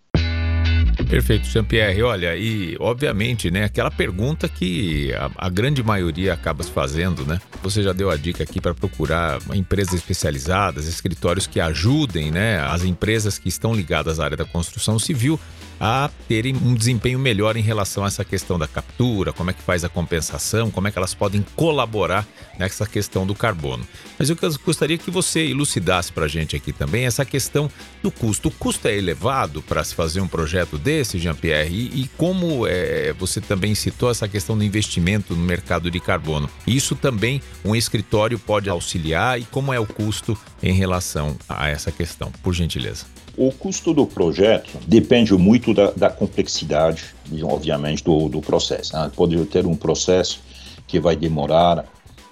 Perfeito, 1.09 1.47
Jean-Pierre. 1.47 2.01
Olha, 2.03 2.35
e 2.35 2.75
obviamente, 2.79 3.51
né, 3.51 3.65
aquela 3.65 3.91
pergunta 3.91 4.47
que 4.47 5.13
a, 5.13 5.29
a, 5.35 5.49
grande 5.49 5.83
maioria 5.83 6.33
acaba 6.33 6.63
se 6.63 6.71
fazendo, 6.71 7.25
né? 7.25 7.39
Você 7.61 7.83
já 7.83 7.93
deu 7.93 8.09
a 8.09 8.15
dica 8.15 8.43
aqui 8.43 8.61
para 8.61 8.73
procurar 8.73 9.39
empresas 9.53 9.93
especializadas, 9.93 10.87
escritórios 10.87 11.47
que 11.47 11.59
ajudem, 11.59 12.31
né, 12.31 12.59
as 12.59 12.83
empresas 12.83 13.37
que 13.37 13.49
estão 13.49 13.73
ligadas 13.73 14.19
à 14.19 14.25
área 14.25 14.37
da 14.37 14.45
construção 14.45 14.97
civil 14.97 15.39
a 15.83 16.11
terem 16.27 16.55
um 16.55 16.75
desempenho 16.75 17.17
melhor 17.17 17.57
em 17.57 17.61
relação 17.61 18.03
a 18.03 18.07
essa 18.07 18.23
questão 18.23 18.59
da 18.59 18.67
captura, 18.67 19.33
como 19.33 19.49
é 19.49 19.53
que 19.53 19.63
faz 19.63 19.83
a 19.83 19.89
compensação, 19.89 20.69
como 20.69 20.87
é 20.87 20.91
que 20.91 20.97
elas 20.99 21.15
podem 21.15 21.43
colaborar 21.55 22.27
nessa 22.59 22.85
questão 22.85 23.25
do 23.25 23.33
carbono. 23.33 23.83
Mas 24.19 24.29
eu 24.29 24.37
gostaria 24.63 24.95
que 24.95 25.09
você 25.09 25.47
elucidasse 25.47 26.11
para 26.11 26.25
a 26.25 26.27
gente 26.27 26.55
aqui 26.55 26.71
também 26.71 27.07
essa 27.07 27.25
questão 27.25 27.67
do 28.03 28.11
custo. 28.11 28.49
O 28.49 28.51
custo 28.51 28.87
é 28.87 28.95
elevado 28.95 29.63
para 29.63 29.83
se 29.83 29.95
fazer 29.95 30.21
um 30.21 30.27
projeto 30.27 30.77
desse, 30.77 31.17
Jean-Pierre? 31.17 31.73
E, 31.73 32.01
e, 32.01 32.07
como 32.15 32.67
é, 32.67 33.11
você 33.13 33.41
também 33.41 33.73
citou 33.73 34.11
essa 34.11 34.27
questão 34.27 34.55
do 34.55 34.63
investimento 34.63 35.35
no 35.35 35.43
mercado 35.43 35.89
de 35.89 35.99
carbono. 35.99 36.47
Isso 36.67 36.95
também 36.95 37.41
um 37.65 37.75
escritório 37.75 38.37
pode 38.37 38.69
auxiliar 38.69 39.41
e 39.41 39.45
como 39.45 39.73
é 39.73 39.79
o 39.79 39.87
custo 39.87 40.37
em 40.61 40.73
relação 40.73 41.35
a 41.49 41.69
essa 41.69 41.91
questão, 41.91 42.31
por 42.43 42.53
gentileza? 42.53 43.05
O 43.37 43.51
custo 43.51 43.93
do 43.93 44.05
projeto 44.05 44.77
depende 44.85 45.33
muito 45.33 45.70
da, 45.73 45.91
da 45.91 46.10
complexidade, 46.10 47.15
obviamente, 47.43 48.03
do, 48.03 48.29
do 48.29 48.41
processo. 48.41 48.93
Né? 48.93 49.12
Pode 49.15 49.43
ter 49.45 49.65
um 49.65 49.75
processo 49.75 50.39
que 50.88 50.99
vai 50.99 51.15
demorar 51.15 51.86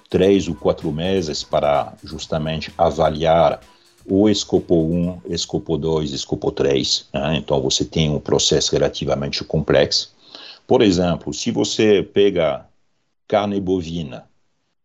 três 0.08 0.48
ou 0.48 0.54
quatro 0.54 0.90
meses 0.92 1.42
para 1.42 1.94
justamente 2.02 2.72
avaliar 2.76 3.60
o 4.06 4.28
escopo 4.28 4.74
1, 4.74 5.22
escopo 5.26 5.78
2, 5.78 6.12
escopo 6.12 6.50
3. 6.50 7.08
Né? 7.14 7.36
Então, 7.36 7.60
você 7.60 7.84
tem 7.84 8.10
um 8.10 8.18
processo 8.18 8.72
relativamente 8.72 9.44
complexo. 9.44 10.12
Por 10.66 10.82
exemplo, 10.82 11.32
se 11.32 11.50
você 11.50 12.02
pega 12.02 12.66
carne 13.26 13.60
bovina 13.60 14.24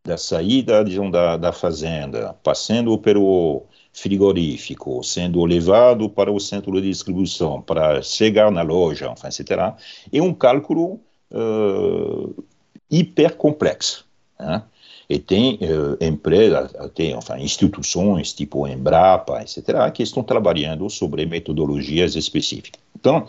da 0.04 0.18
saída 0.18 0.84
digamos, 0.84 1.12
da, 1.12 1.36
da 1.36 1.52
fazenda, 1.52 2.36
passando 2.44 2.96
pelo 2.98 3.63
frigorífico, 3.96 5.02
sendo 5.04 5.44
levado 5.46 6.10
para 6.10 6.30
o 6.32 6.40
centro 6.40 6.74
de 6.74 6.90
distribuição, 6.90 7.62
para 7.62 8.02
chegar 8.02 8.52
na 8.52 8.62
loja, 8.62 9.12
enfin, 9.12 9.28
etc., 9.28 9.74
é 10.12 10.22
um 10.22 10.34
cálculo 10.34 11.00
uh, 11.32 12.44
hiper 12.92 13.36
complexo. 13.36 14.06
Né? 14.38 14.62
E 15.10 15.18
tem 15.18 15.58
uh, 15.62 16.04
empresas, 16.04 16.72
tem 16.94 17.16
enfin, 17.16 17.42
instituições 17.42 18.34
tipo 18.34 18.68
Embrapa, 18.68 19.42
etc., 19.42 19.90
que 19.94 20.04
estão 20.04 20.22
trabalhando 20.24 20.90
sobre 20.90 21.26
metodologias 21.26 22.16
específicas. 22.16 22.82
Então, 23.00 23.26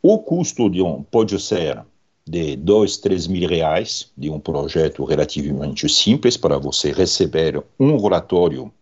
o 0.00 0.18
custo 0.20 0.70
de 0.70 0.80
um 0.80 1.02
pode 1.02 1.38
ser 1.40 1.82
de 2.24 2.54
2, 2.54 2.98
3 2.98 3.26
mil 3.26 3.48
reais 3.48 4.12
de 4.16 4.30
um 4.30 4.38
projeto 4.38 5.04
relativamente 5.04 5.88
simples 5.88 6.36
para 6.36 6.58
você 6.58 6.92
receber 6.92 7.60
um 7.78 7.96
relatório 7.96 8.72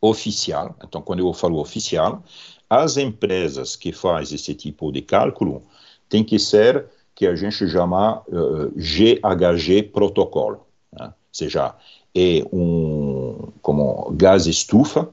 oficial. 0.00 0.74
Então, 0.82 1.02
quando 1.02 1.20
eu 1.20 1.32
falo 1.32 1.60
oficial, 1.60 2.22
as 2.68 2.96
empresas 2.96 3.76
que 3.76 3.92
fazem 3.92 4.36
esse 4.36 4.54
tipo 4.54 4.90
de 4.92 5.02
cálculo 5.02 5.62
têm 6.08 6.24
que 6.24 6.38
ser 6.38 6.86
que 7.14 7.26
a 7.26 7.34
gente 7.36 7.68
chama 7.68 8.22
uh, 8.28 8.72
eh, 8.76 9.16
GHG 9.20 9.82
protocolo, 9.92 10.66
né? 10.92 11.06
ou 11.06 11.14
seja, 11.30 11.74
é 12.14 12.42
um 12.52 13.52
como 13.60 14.10
gás 14.12 14.46
estufa, 14.46 15.08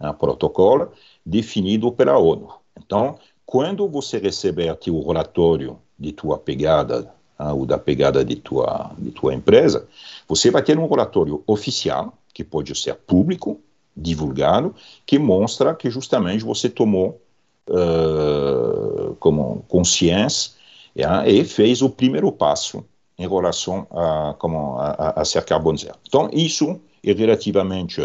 né, 0.00 0.12
protocolo 0.12 0.90
definido 1.24 1.92
pela 1.92 2.18
ONU. 2.18 2.48
Então, 2.76 3.16
quando 3.46 3.88
você 3.88 4.18
receber 4.18 4.68
aqui 4.68 4.90
o 4.90 5.06
relatório 5.06 5.78
de 5.98 6.10
tua 6.12 6.36
pegada 6.36 7.12
uh, 7.38 7.54
ou 7.54 7.64
da 7.64 7.78
pegada 7.78 8.24
de 8.24 8.36
tua, 8.36 8.90
de 8.98 9.10
tua 9.10 9.32
empresa, 9.32 9.86
você 10.26 10.50
vai 10.50 10.62
ter 10.62 10.78
um 10.78 10.88
relatório 10.88 11.44
oficial, 11.46 12.18
que 12.34 12.42
pode 12.42 12.74
ser 12.74 12.94
público, 12.96 13.60
divulgado, 13.96 14.74
que 15.06 15.18
mostra 15.18 15.74
que 15.74 15.90
justamente 15.90 16.44
você 16.44 16.68
tomou 16.68 17.20
uh, 17.68 19.14
como 19.16 19.64
consciência 19.68 20.52
yeah, 20.96 21.28
e 21.28 21.44
fez 21.44 21.82
o 21.82 21.90
primeiro 21.90 22.30
passo 22.32 22.84
em 23.18 23.28
relação 23.28 23.86
a, 23.90 24.34
como, 24.38 24.78
a, 24.78 25.20
a 25.20 25.24
ser 25.24 25.44
carbono 25.44 25.78
zero. 25.78 25.96
Então, 26.08 26.30
isso 26.32 26.80
é 27.04 27.12
relativamente, 27.12 28.00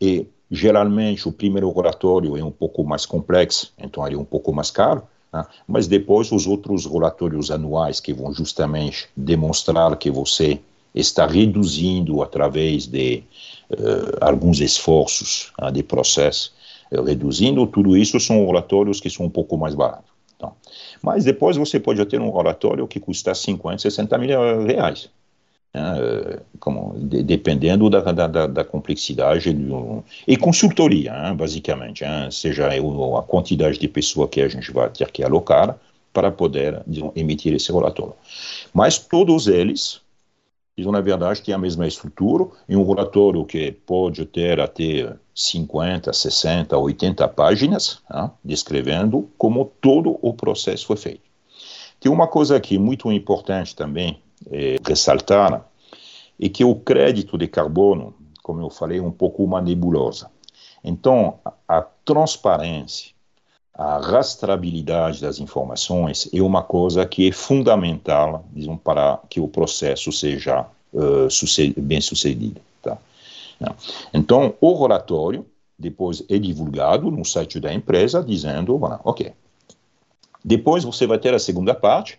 e 0.00 0.26
geralmente 0.50 1.28
o 1.28 1.32
primeiro 1.32 1.72
relatório 1.72 2.36
é 2.36 2.44
um 2.44 2.50
pouco 2.50 2.84
mais 2.84 3.04
complexo, 3.04 3.72
então 3.78 4.06
ele 4.06 4.16
é 4.16 4.18
um 4.18 4.24
pouco 4.24 4.52
mais 4.52 4.70
caro, 4.70 5.02
Tá? 5.36 5.48
Mas 5.66 5.86
depois 5.86 6.32
os 6.32 6.46
outros 6.46 6.86
relatórios 6.86 7.50
anuais 7.50 8.00
que 8.00 8.12
vão 8.12 8.32
justamente 8.32 9.08
demonstrar 9.14 9.94
que 9.96 10.10
você 10.10 10.60
está 10.94 11.26
reduzindo 11.26 12.22
através 12.22 12.86
de 12.86 13.22
alguns 14.20 14.60
esforços 14.60 15.52
uh, 15.60 15.70
de 15.70 15.82
processo, 15.82 16.52
uh, 16.92 17.02
reduzindo 17.02 17.66
tudo 17.66 17.96
isso 17.96 18.18
são 18.20 18.46
relatórios 18.46 19.00
que 19.00 19.10
são 19.10 19.26
um 19.26 19.30
pouco 19.30 19.56
mais 19.56 19.74
baratos. 19.74 20.10
Então, 20.36 20.54
mas 21.02 21.24
depois 21.24 21.56
você 21.56 21.80
pode 21.80 22.04
ter 22.06 22.20
um 22.20 22.30
relatório 22.30 22.86
que 22.86 23.00
custa 23.00 23.34
50, 23.34 23.78
60 23.78 24.18
mil 24.18 24.66
reais. 24.66 25.08
Né, 25.74 26.40
como, 26.58 26.94
de, 26.98 27.22
dependendo 27.22 27.90
da, 27.90 28.00
da, 28.00 28.46
da 28.46 28.64
complexidade 28.64 29.52
do, 29.52 30.02
e 30.26 30.36
consultoria, 30.36 31.12
hein, 31.12 31.36
basicamente, 31.36 32.02
hein, 32.02 32.30
seja 32.30 32.68
a 32.68 33.22
quantidade 33.22 33.78
de 33.78 33.88
pessoas 33.88 34.30
que 34.30 34.40
a 34.40 34.48
gente 34.48 34.70
vai 34.72 34.88
ter 34.88 35.10
que 35.10 35.22
alocar 35.22 35.78
para 36.14 36.30
poder 36.30 36.82
emitir 37.14 37.52
esse 37.52 37.70
relatório. 37.70 38.14
Mas 38.72 38.98
todos 38.98 39.48
eles, 39.48 40.00
na 40.84 41.00
verdade, 41.00 41.40
têm 41.40 41.54
a 41.54 41.58
mesma 41.58 41.86
estrutura, 41.86 42.46
e 42.68 42.76
um 42.76 42.86
relatório 42.86 43.44
que 43.46 43.72
pode 43.72 44.26
ter 44.26 44.60
até 44.60 45.16
50, 45.34 46.12
60, 46.12 46.76
80 46.76 47.26
páginas, 47.28 48.02
hein, 48.12 48.30
descrevendo 48.44 49.30
como 49.38 49.72
todo 49.80 50.18
o 50.20 50.34
processo 50.34 50.86
foi 50.86 50.96
feito. 50.96 51.22
Tem 51.98 52.12
uma 52.12 52.28
coisa 52.28 52.56
aqui 52.56 52.78
muito 52.78 53.10
importante 53.10 53.74
também, 53.74 54.20
é, 54.50 54.76
ressaltar 54.86 55.66
é 56.38 56.48
que 56.50 56.62
o 56.62 56.74
crédito 56.74 57.38
de 57.38 57.48
carbono, 57.48 58.14
como 58.42 58.60
eu 58.60 58.68
falei, 58.68 58.98
é 58.98 59.02
um 59.02 59.10
pouco 59.10 59.42
uma 59.42 59.62
nebulosa. 59.62 60.30
Então, 60.84 61.38
a 61.66 61.80
transparência, 61.80 63.15
a 63.76 63.98
rastreabilidade 63.98 65.20
das 65.20 65.38
informações 65.38 66.28
é 66.32 66.40
uma 66.40 66.62
coisa 66.62 67.04
que 67.04 67.28
é 67.28 67.32
fundamental 67.32 68.44
digamos, 68.52 68.80
para 68.82 69.20
que 69.28 69.38
o 69.38 69.46
processo 69.46 70.10
seja 70.10 70.66
uh, 70.94 71.80
bem 71.80 72.00
sucedido. 72.00 72.60
Tá? 72.82 72.96
Então, 74.14 74.54
o 74.60 74.74
relatório 74.80 75.44
depois 75.78 76.24
é 76.30 76.38
divulgado 76.38 77.10
no 77.10 77.24
site 77.24 77.60
da 77.60 77.72
empresa 77.72 78.24
dizendo, 78.24 78.78
voilà, 78.78 78.98
ok. 79.04 79.32
Depois 80.42 80.84
você 80.84 81.06
vai 81.06 81.18
ter 81.18 81.34
a 81.34 81.38
segunda 81.38 81.74
parte, 81.74 82.18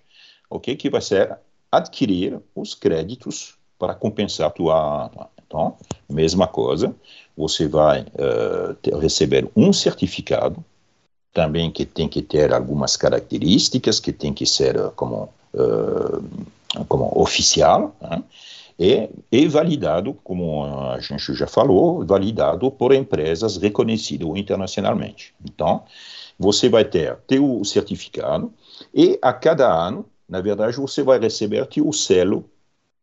ok, 0.50 0.76
que 0.76 0.90
vai 0.92 1.02
ser 1.02 1.38
adquirir 1.72 2.40
os 2.56 2.76
créditos 2.76 3.56
para 3.80 3.96
compensar 3.96 4.48
a 4.48 4.52
tua. 4.52 5.12
Então, 5.46 5.76
mesma 6.10 6.46
coisa, 6.46 6.94
você 7.36 7.68
vai 7.68 8.02
uh, 8.02 8.76
ter, 8.76 8.96
receber 8.96 9.50
um 9.56 9.72
certificado, 9.72 10.64
também 11.38 11.70
que 11.70 11.86
tem 11.86 12.10
que 12.10 12.24
ter 12.24 12.52
algumas 12.52 12.98
características, 12.98 14.00
que 14.00 14.12
tem 14.12 14.34
que 14.34 14.44
ser 14.44 14.76
uh, 14.76 14.92
como, 14.96 15.30
uh, 15.54 16.86
como 16.88 17.12
oficial, 17.16 17.96
né? 18.02 18.24
e, 18.80 19.08
e 19.32 19.48
validado, 19.48 20.16
como 20.24 20.66
a 20.92 21.00
gente 21.00 21.36
já 21.36 21.46
falou, 21.46 22.04
validado 22.04 22.72
por 22.72 22.92
empresas 22.92 23.56
reconhecidas 23.56 24.28
internacionalmente. 24.36 25.32
Então, 25.46 25.84
você 26.40 26.68
vai 26.70 26.84
ter, 26.84 27.20
o 27.40 27.64
certificado, 27.64 28.52
e 28.92 29.20
a 29.22 29.32
cada 29.32 29.72
ano 29.72 30.06
na 30.28 30.42
verdade, 30.42 30.76
você 30.78 31.02
vai 31.04 31.20
receber 31.20 31.62
o 31.82 31.94
selo 31.94 32.44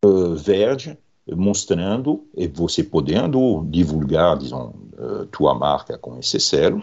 uh, 0.05 0.35
verde 0.35 0.99
mostrando 1.27 2.27
e 2.37 2.47
você 2.47 2.85
podendo 2.85 3.65
divulgar, 3.71 4.37
uh, 4.37 5.27
tua 5.31 5.55
marca 5.55 5.97
com 5.97 6.19
esse 6.19 6.39
selo, 6.39 6.83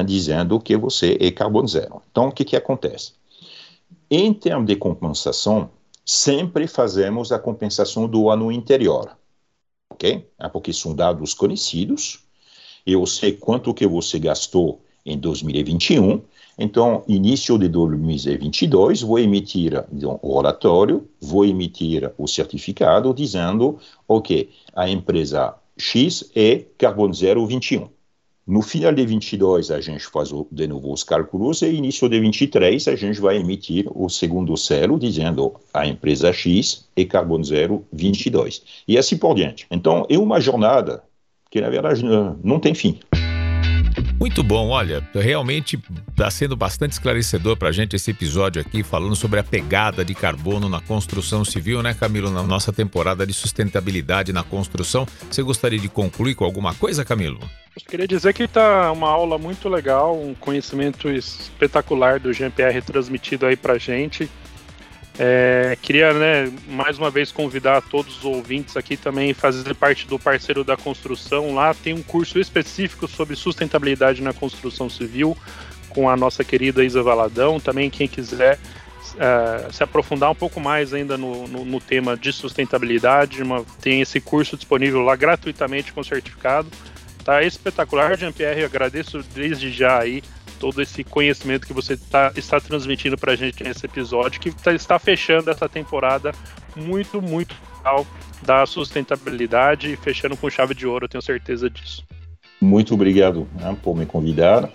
dizendo 0.00 0.60
que 0.60 0.76
você 0.76 1.18
é 1.20 1.30
carbono 1.30 1.66
zero. 1.66 2.00
Então, 2.10 2.28
o 2.28 2.32
que 2.32 2.44
que 2.44 2.56
acontece? 2.56 3.12
Em 4.08 4.32
termos 4.32 4.66
de 4.66 4.76
compensação, 4.76 5.70
sempre 6.06 6.66
fazemos 6.66 7.32
a 7.32 7.38
compensação 7.38 8.06
do 8.06 8.30
ano 8.30 8.50
anterior, 8.50 9.16
ok? 9.90 10.28
É 10.38 10.48
porque 10.48 10.72
são 10.72 10.94
dados 10.94 11.34
conhecidos, 11.34 12.20
eu 12.86 13.04
sei 13.06 13.32
quanto 13.32 13.74
que 13.74 13.86
você 13.86 14.18
gastou 14.18 14.80
em 15.04 15.18
2021, 15.18 16.22
então, 16.58 17.02
início 17.08 17.58
de 17.58 17.68
2022, 17.68 19.02
vou 19.02 19.18
emitir 19.18 19.84
então, 19.92 20.18
o 20.22 20.36
relatório, 20.36 21.08
vou 21.20 21.44
emitir 21.44 22.12
o 22.18 22.28
certificado 22.28 23.12
dizendo, 23.14 23.78
ok, 24.06 24.50
a 24.74 24.88
empresa 24.88 25.54
X 25.78 26.30
é 26.34 26.64
carbono 26.76 27.14
zero 27.14 27.46
21. 27.46 27.88
No 28.46 28.60
final 28.60 28.92
de 28.92 29.06
22, 29.06 29.70
a 29.70 29.80
gente 29.80 30.04
faz 30.04 30.30
de 30.50 30.66
novo 30.66 30.92
os 30.92 31.04
cálculos 31.04 31.62
e 31.62 31.70
início 31.70 32.08
de 32.08 32.18
23, 32.18 32.88
a 32.88 32.96
gente 32.96 33.20
vai 33.20 33.36
emitir 33.36 33.86
o 33.94 34.08
segundo 34.08 34.56
selo 34.56 34.98
dizendo 34.98 35.54
a 35.72 35.86
empresa 35.86 36.32
X 36.32 36.88
é 36.96 37.04
carbono 37.04 37.44
zero 37.44 37.84
22. 37.92 38.82
E 38.88 38.98
assim 38.98 39.16
por 39.16 39.34
diante. 39.34 39.66
Então, 39.70 40.04
é 40.08 40.18
uma 40.18 40.40
jornada 40.40 41.04
que, 41.50 41.60
na 41.60 41.70
verdade, 41.70 42.02
não 42.42 42.58
tem 42.58 42.74
fim. 42.74 42.98
Muito 44.22 44.44
bom, 44.44 44.68
olha, 44.68 45.02
realmente 45.12 45.76
está 46.08 46.30
sendo 46.30 46.54
bastante 46.54 46.92
esclarecedor 46.92 47.56
para 47.56 47.70
a 47.70 47.72
gente 47.72 47.96
esse 47.96 48.12
episódio 48.12 48.62
aqui, 48.62 48.84
falando 48.84 49.16
sobre 49.16 49.40
a 49.40 49.42
pegada 49.42 50.04
de 50.04 50.14
carbono 50.14 50.68
na 50.68 50.80
construção 50.80 51.44
civil, 51.44 51.82
né, 51.82 51.92
Camilo? 51.92 52.30
Na 52.30 52.44
nossa 52.44 52.72
temporada 52.72 53.26
de 53.26 53.32
sustentabilidade 53.32 54.32
na 54.32 54.44
construção. 54.44 55.08
Você 55.28 55.42
gostaria 55.42 55.76
de 55.76 55.88
concluir 55.88 56.36
com 56.36 56.44
alguma 56.44 56.72
coisa, 56.72 57.04
Camilo? 57.04 57.40
Eu 57.74 57.82
queria 57.84 58.06
dizer 58.06 58.32
que 58.32 58.44
está 58.44 58.92
uma 58.92 59.08
aula 59.08 59.38
muito 59.38 59.68
legal, 59.68 60.16
um 60.16 60.34
conhecimento 60.34 61.10
espetacular 61.10 62.20
do 62.20 62.32
GPR 62.32 62.80
transmitido 62.80 63.44
aí 63.44 63.56
para 63.56 63.76
gente. 63.76 64.30
É, 65.18 65.76
queria, 65.82 66.12
né, 66.14 66.50
mais 66.68 66.98
uma 66.98 67.10
vez 67.10 67.30
convidar 67.30 67.82
todos 67.82 68.18
os 68.18 68.24
ouvintes 68.24 68.76
aqui 68.76 68.96
também 68.96 69.34
fazer 69.34 69.74
parte 69.74 70.06
do 70.06 70.18
parceiro 70.18 70.64
da 70.64 70.76
construção. 70.76 71.54
Lá 71.54 71.74
tem 71.74 71.92
um 71.92 72.02
curso 72.02 72.38
específico 72.38 73.06
sobre 73.06 73.36
sustentabilidade 73.36 74.22
na 74.22 74.32
construção 74.32 74.88
civil 74.88 75.36
com 75.90 76.08
a 76.08 76.16
nossa 76.16 76.42
querida 76.42 76.82
Isa 76.82 77.02
Valadão. 77.02 77.60
Também 77.60 77.90
quem 77.90 78.08
quiser 78.08 78.58
uh, 79.14 79.70
se 79.72 79.82
aprofundar 79.82 80.30
um 80.30 80.34
pouco 80.34 80.58
mais 80.58 80.94
ainda 80.94 81.18
no, 81.18 81.46
no, 81.46 81.64
no 81.64 81.80
tema 81.80 82.16
de 82.16 82.32
sustentabilidade, 82.32 83.42
uma, 83.42 83.64
tem 83.82 84.00
esse 84.00 84.18
curso 84.18 84.56
disponível 84.56 85.02
lá 85.02 85.14
gratuitamente 85.14 85.92
com 85.92 86.02
certificado. 86.02 86.68
Tá 87.22 87.42
espetacular, 87.42 88.16
Jean-Pierre. 88.16 88.64
Agradeço 88.64 89.22
desde 89.34 89.70
já 89.70 90.00
aí 90.00 90.22
todo 90.62 90.80
esse 90.80 91.02
conhecimento 91.02 91.66
que 91.66 91.72
você 91.72 91.96
tá, 91.96 92.32
está 92.36 92.60
transmitindo 92.60 93.18
para 93.18 93.32
a 93.32 93.36
gente 93.36 93.64
nesse 93.64 93.84
episódio, 93.84 94.40
que 94.40 94.52
tá, 94.52 94.72
está 94.72 94.96
fechando 94.96 95.50
essa 95.50 95.68
temporada 95.68 96.30
muito, 96.76 97.20
muito 97.20 97.56
legal 97.78 98.06
da 98.42 98.64
sustentabilidade 98.64 99.92
e 99.92 99.96
fechando 99.96 100.36
com 100.36 100.48
chave 100.48 100.72
de 100.72 100.86
ouro, 100.86 101.06
eu 101.06 101.08
tenho 101.08 101.20
certeza 101.20 101.68
disso. 101.68 102.04
Muito 102.60 102.94
obrigado 102.94 103.48
né, 103.58 103.76
por 103.82 103.96
me 103.96 104.06
convidar. 104.06 104.70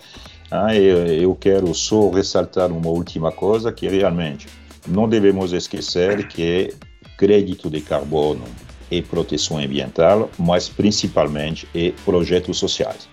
Ah, 0.51 0.75
eu, 0.75 1.07
eu 1.07 1.33
quero 1.35 1.73
só 1.73 2.09
ressaltar 2.09 2.69
uma 2.69 2.89
última 2.89 3.31
coisa, 3.31 3.71
que 3.71 3.87
realmente 3.87 4.45
não 4.85 5.07
devemos 5.07 5.53
esquecer 5.53 6.27
que 6.27 6.43
é 6.43 6.69
crédito 7.17 7.69
de 7.69 7.79
carbono 7.79 8.43
e 8.91 9.01
proteção 9.01 9.57
ambiental, 9.57 10.29
mas 10.37 10.67
principalmente 10.67 11.65
é 11.73 11.93
projetos 12.03 12.57
sociais. 12.57 13.07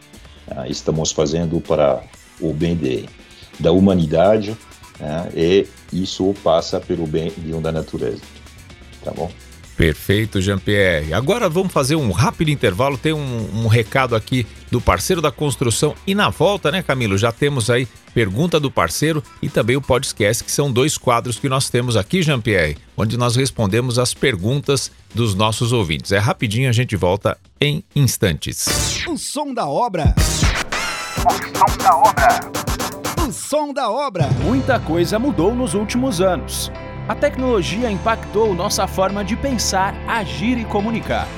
Ah, 0.48 0.66
estamos 0.68 1.12
fazendo 1.12 1.60
para 1.60 2.02
o 2.40 2.52
bem 2.52 2.76
de, 2.76 3.04
da 3.58 3.72
humanidade 3.72 4.56
né, 4.98 5.28
e 5.34 5.66
isso 5.92 6.34
passa 6.42 6.80
pelo 6.80 7.06
bem 7.06 7.32
da 7.62 7.72
natureza. 7.72 8.22
Tá 9.02 9.12
bom? 9.12 9.30
Perfeito, 9.76 10.40
Jean-Pierre. 10.40 11.12
Agora 11.12 11.48
vamos 11.48 11.72
fazer 11.72 11.96
um 11.96 12.12
rápido 12.12 12.50
intervalo. 12.50 12.96
Tem 12.96 13.12
um, 13.12 13.64
um, 13.64 13.66
recado 13.66 14.14
aqui 14.14 14.46
do 14.70 14.80
parceiro 14.80 15.20
da 15.20 15.32
construção. 15.32 15.94
E 16.06 16.14
na 16.14 16.30
volta, 16.30 16.70
né, 16.70 16.80
Camilo? 16.80 17.18
Já 17.18 17.32
temos 17.32 17.68
aí 17.68 17.88
pergunta 18.14 18.60
do 18.60 18.70
parceiro 18.70 19.22
e 19.42 19.48
também 19.48 19.76
o 19.76 19.82
podcast, 19.82 20.44
que 20.44 20.52
são 20.52 20.72
dois 20.72 20.96
quadros 20.96 21.40
que 21.40 21.48
nós 21.48 21.68
temos 21.68 21.96
aqui, 21.96 22.22
Jean-Pierre, 22.22 22.76
onde 22.96 23.16
nós 23.16 23.34
respondemos 23.34 23.98
as 23.98 24.14
perguntas 24.14 24.92
dos 25.12 25.34
nossos 25.34 25.72
ouvintes. 25.72 26.12
É 26.12 26.18
rapidinho, 26.18 26.68
a 26.68 26.72
gente 26.72 26.94
volta 26.94 27.36
em 27.60 27.82
instantes. 27.96 28.66
O 29.08 29.18
som 29.18 29.52
da 29.52 29.66
obra. 29.66 30.14
O 31.16 31.22
som 31.22 31.76
da 31.78 31.96
obra. 31.96 32.28
O 33.26 33.32
som 33.32 33.72
da 33.72 33.90
obra. 33.90 34.26
Muita 34.42 34.80
coisa 34.80 35.18
mudou 35.18 35.54
nos 35.54 35.72
últimos 35.72 36.20
anos. 36.20 36.72
A 37.08 37.14
tecnologia 37.14 37.90
impactou 37.90 38.54
nossa 38.54 38.86
forma 38.86 39.24
de 39.24 39.36
pensar, 39.36 39.94
agir 40.08 40.58
e 40.58 40.64
comunicar. 40.64 41.28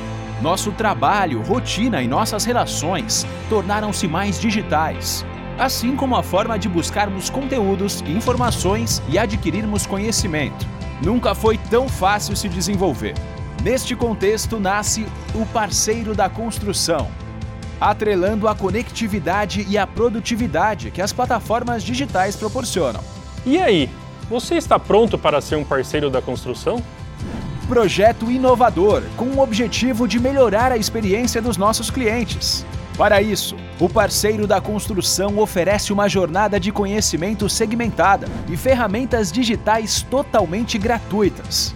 Nosso 0.41 0.73
trabalho, 0.73 1.43
rotina 1.43 2.03
e 2.03 2.09
nossas 2.09 2.45
relações 2.45 3.27
tornaram-se 3.51 4.09
mais 4.09 4.41
digitais, 4.41 5.25
assim 5.59 5.95
como 5.95 6.17
a 6.17 6.23
forma 6.23 6.59
de 6.59 6.69
buscarmos 6.69 7.29
conteúdos, 7.29 8.01
informações 8.03 9.03
e 9.09 9.19
adquirirmos 9.19 9.87
conhecimento. 9.87 10.67
Nunca 11.03 11.35
foi 11.35 11.59
tão 11.59 11.89
fácil 11.89 12.35
se 12.35 12.49
desenvolver. 12.49 13.15
Neste 13.63 13.95
contexto 13.95 14.59
nasce 14.59 15.07
o 15.35 15.45
parceiro 15.47 16.15
da 16.15 16.29
construção, 16.29 17.09
atrelando 17.81 18.49
a 18.49 18.55
conectividade 18.55 19.67
e 19.69 19.77
a 19.77 19.87
produtividade 19.87 20.91
que 20.91 21.03
as 21.03 21.13
plataformas 21.13 21.83
digitais 21.83 22.37
proporcionam. 22.37 23.01
E 23.45 23.59
aí, 23.59 23.91
você 24.29 24.57
está 24.57 24.79
pronto 24.79 25.17
para 25.17 25.41
ser 25.41 25.57
um 25.57 25.65
parceiro 25.65 26.11
da 26.11 26.21
construção? 26.21 26.83
Projeto 27.69 28.31
inovador 28.31 29.03
com 29.17 29.27
o 29.27 29.41
objetivo 29.41 30.09
de 30.09 30.19
melhorar 30.19 30.73
a 30.73 30.77
experiência 30.77 31.43
dos 31.43 31.57
nossos 31.57 31.91
clientes. 31.91 32.65
Para 32.97 33.21
isso, 33.21 33.57
o 33.79 33.91
parceiro 33.91 34.47
da 34.47 34.59
construção 34.59 35.39
oferece 35.39 35.93
uma 35.93 36.09
jornada 36.09 36.59
de 36.59 36.73
conhecimento 36.73 37.47
segmentada 37.47 38.27
e 38.49 38.57
ferramentas 38.57 39.31
digitais 39.31 40.01
totalmente 40.01 40.79
gratuitas. 40.79 41.76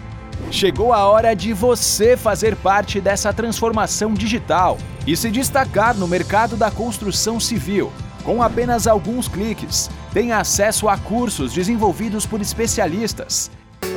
Chegou 0.50 0.92
a 0.92 1.04
hora 1.08 1.32
de 1.32 1.52
você 1.52 2.16
fazer 2.16 2.56
parte 2.56 3.00
dessa 3.00 3.32
transformação 3.32 4.12
digital 4.12 4.78
e 5.06 5.16
se 5.16 5.30
destacar 5.30 5.96
no 5.96 6.08
mercado 6.08 6.56
da 6.56 6.70
construção 6.70 7.38
civil 7.38 7.92
com 8.24 8.42
apenas 8.42 8.86
alguns 8.86 9.28
cliques, 9.28 9.88
tem 10.12 10.32
acesso 10.32 10.88
a 10.88 10.98
cursos 10.98 11.52
desenvolvidos 11.52 12.26
por 12.26 12.40
especialistas. 12.40 13.50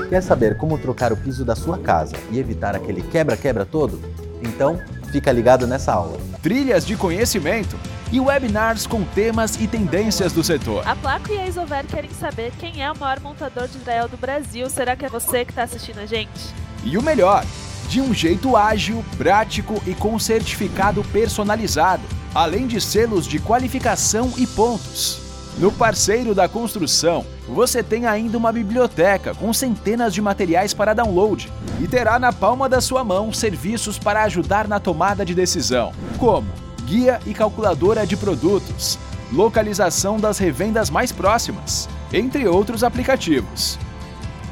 Quer 0.09 0.21
saber 0.21 0.55
como 0.55 0.77
trocar 0.77 1.11
o 1.11 1.17
piso 1.17 1.43
da 1.43 1.55
sua 1.55 1.77
casa 1.77 2.15
e 2.31 2.39
evitar 2.39 2.75
aquele 2.75 3.01
quebra-quebra 3.01 3.65
todo? 3.65 3.99
Então, 4.41 4.79
fica 5.11 5.31
ligado 5.31 5.67
nessa 5.67 5.91
aula. 5.91 6.19
Trilhas 6.41 6.85
de 6.85 6.95
conhecimento 6.95 7.77
e 8.13 8.19
webinars 8.19 8.87
com 8.87 9.03
temas 9.03 9.59
e 9.59 9.67
tendências 9.67 10.31
do 10.31 10.43
setor. 10.43 10.87
A 10.87 10.95
Placo 10.95 11.33
e 11.33 11.37
a 11.39 11.47
Isover 11.47 11.85
querem 11.87 12.11
saber 12.11 12.53
quem 12.59 12.81
é 12.81 12.89
o 12.91 12.97
maior 12.97 13.19
montador 13.19 13.67
de 13.67 13.77
Israel 13.77 14.07
do 14.07 14.15
Brasil. 14.15 14.69
Será 14.69 14.95
que 14.95 15.03
é 15.03 15.09
você 15.09 15.43
que 15.43 15.51
está 15.51 15.63
assistindo 15.63 15.99
a 15.99 16.05
gente? 16.05 16.53
E 16.83 16.95
o 16.97 17.01
melhor, 17.01 17.43
de 17.89 17.99
um 17.99 18.13
jeito 18.13 18.55
ágil, 18.55 19.03
prático 19.17 19.81
e 19.87 19.95
com 19.95 20.17
certificado 20.19 21.03
personalizado 21.05 22.03
além 22.33 22.65
de 22.67 22.81
selos 22.81 23.27
de 23.27 23.39
qualificação 23.39 24.33
e 24.37 24.47
pontos. 24.47 25.21
No 25.57 25.71
parceiro 25.71 26.33
da 26.33 26.49
construção, 26.49 27.23
você 27.47 27.83
tem 27.83 28.07
ainda 28.07 28.37
uma 28.37 28.51
biblioteca 28.51 29.35
com 29.35 29.53
centenas 29.53 30.13
de 30.13 30.21
materiais 30.21 30.73
para 30.73 30.95
download 30.95 31.51
e 31.79 31.87
terá 31.87 32.17
na 32.17 32.33
palma 32.33 32.67
da 32.67 32.81
sua 32.81 33.03
mão 33.03 33.31
serviços 33.31 33.99
para 33.99 34.23
ajudar 34.23 34.67
na 34.67 34.79
tomada 34.79 35.23
de 35.23 35.35
decisão, 35.35 35.93
como 36.17 36.62
guia 36.85 37.19
e 37.25 37.33
calculadora 37.33 38.05
de 38.05 38.15
produtos, 38.15 38.99
localização 39.31 40.19
das 40.19 40.37
revendas 40.37 40.89
mais 40.89 41.11
próximas, 41.11 41.89
entre 42.11 42.47
outros 42.47 42.83
aplicativos. 42.83 43.79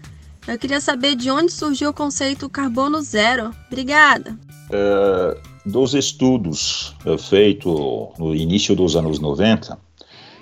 Eu 0.48 0.58
queria 0.58 0.82
saber 0.82 1.16
de 1.16 1.32
onde 1.32 1.52
surgiu 1.52 1.90
o 1.90 1.94
conceito 1.94 2.50
carbono 2.50 3.02
zero. 3.02 3.52
Obrigada. 3.68 4.38
Uh, 4.70 5.40
dos 5.66 5.94
estudos 5.94 6.96
uh, 7.06 7.18
feitos 7.18 7.74
no 8.20 8.36
início 8.36 8.76
dos 8.76 8.96
anos 8.96 9.20
90, 9.20 9.78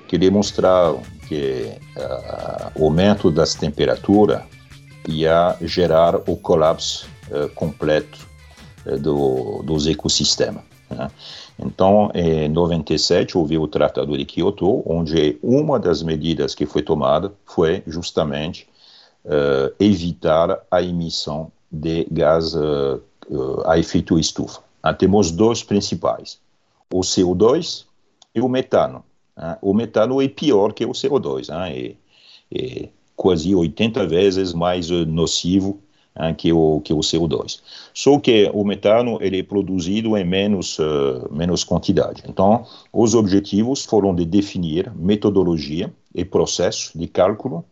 que 0.07 0.17
demonstraram 0.17 1.01
que 1.27 1.71
uh, 1.95 2.71
o 2.75 2.85
aumento 2.85 3.31
das 3.31 3.53
temperaturas 3.53 4.41
ia 5.07 5.55
gerar 5.61 6.15
o 6.15 6.35
colapso 6.35 7.09
completo 7.55 8.30
do, 8.99 9.61
dos 9.63 9.87
ecossistemas. 9.87 10.63
Né? 10.89 11.09
Então, 11.59 12.11
em 12.13 12.49
97, 12.49 13.37
houve 13.37 13.57
o 13.57 13.67
Tratado 13.67 14.17
de 14.17 14.25
Kyoto, 14.25 14.83
onde 14.85 15.37
uma 15.43 15.79
das 15.79 16.01
medidas 16.01 16.55
que 16.55 16.65
foi 16.65 16.81
tomada 16.81 17.31
foi 17.45 17.83
justamente 17.85 18.67
evitar 19.79 20.65
a 20.71 20.81
emissão 20.81 21.51
de 21.71 22.07
gás 22.11 22.55
uh, 22.55 23.01
a 23.65 23.77
efeito 23.79 24.19
estufa. 24.19 24.61
Ah, 24.83 24.93
temos 24.93 25.31
dois 25.31 25.63
principais, 25.63 26.39
o 26.91 27.01
CO2 27.01 27.85
e 28.35 28.41
o 28.41 28.49
metano. 28.49 29.03
Ah, 29.37 29.57
o 29.61 29.73
metano 29.73 30.21
é 30.21 30.27
pior 30.27 30.73
que 30.73 30.85
o 30.85 30.91
CO2, 30.91 31.49
ah, 31.49 31.69
é, 31.69 31.95
é, 32.53 32.89
quase 33.15 33.55
80 33.55 34.05
vezes 34.07 34.53
mais 34.53 34.89
nocivo 34.89 35.79
que, 36.37 36.51
o, 36.51 36.81
que 36.81 36.93
o 36.93 36.99
CO2. 36.99 37.59
Só 37.93 38.19
que 38.19 38.49
o 38.53 38.63
metano 38.63 39.17
ele 39.21 39.39
é 39.39 39.43
produzido 39.43 40.17
em 40.17 40.25
menos, 40.25 40.77
uh, 40.79 41.27
menos 41.31 41.63
quantidade. 41.63 42.23
Então, 42.27 42.65
os 42.91 43.15
objetivos 43.15 43.85
foram 43.85 44.13
de 44.13 44.25
definir 44.25 44.91
metodologia 44.95 45.91
e 46.13 46.25
processo 46.25 46.97
de 46.97 47.07
cálculo 47.07 47.63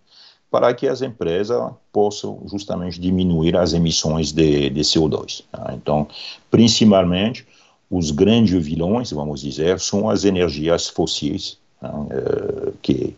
para 0.50 0.74
que 0.74 0.88
as 0.88 1.02
empresas 1.02 1.72
possam 1.92 2.42
justamente 2.48 3.00
diminuir 3.00 3.56
as 3.56 3.74
emissões 3.74 4.32
de, 4.32 4.70
de 4.70 4.82
CO2. 4.82 5.44
Tá? 5.52 5.74
Então, 5.76 6.08
principalmente, 6.50 7.46
os 7.90 8.12
grandes 8.12 8.66
vilões, 8.66 9.12
vamos 9.12 9.42
dizer, 9.42 9.80
são 9.80 10.10
as 10.10 10.24
energias 10.24 10.88
fósseis, 10.88 11.58
tá? 11.80 11.94
uh, 11.94 12.74
que 12.82 13.16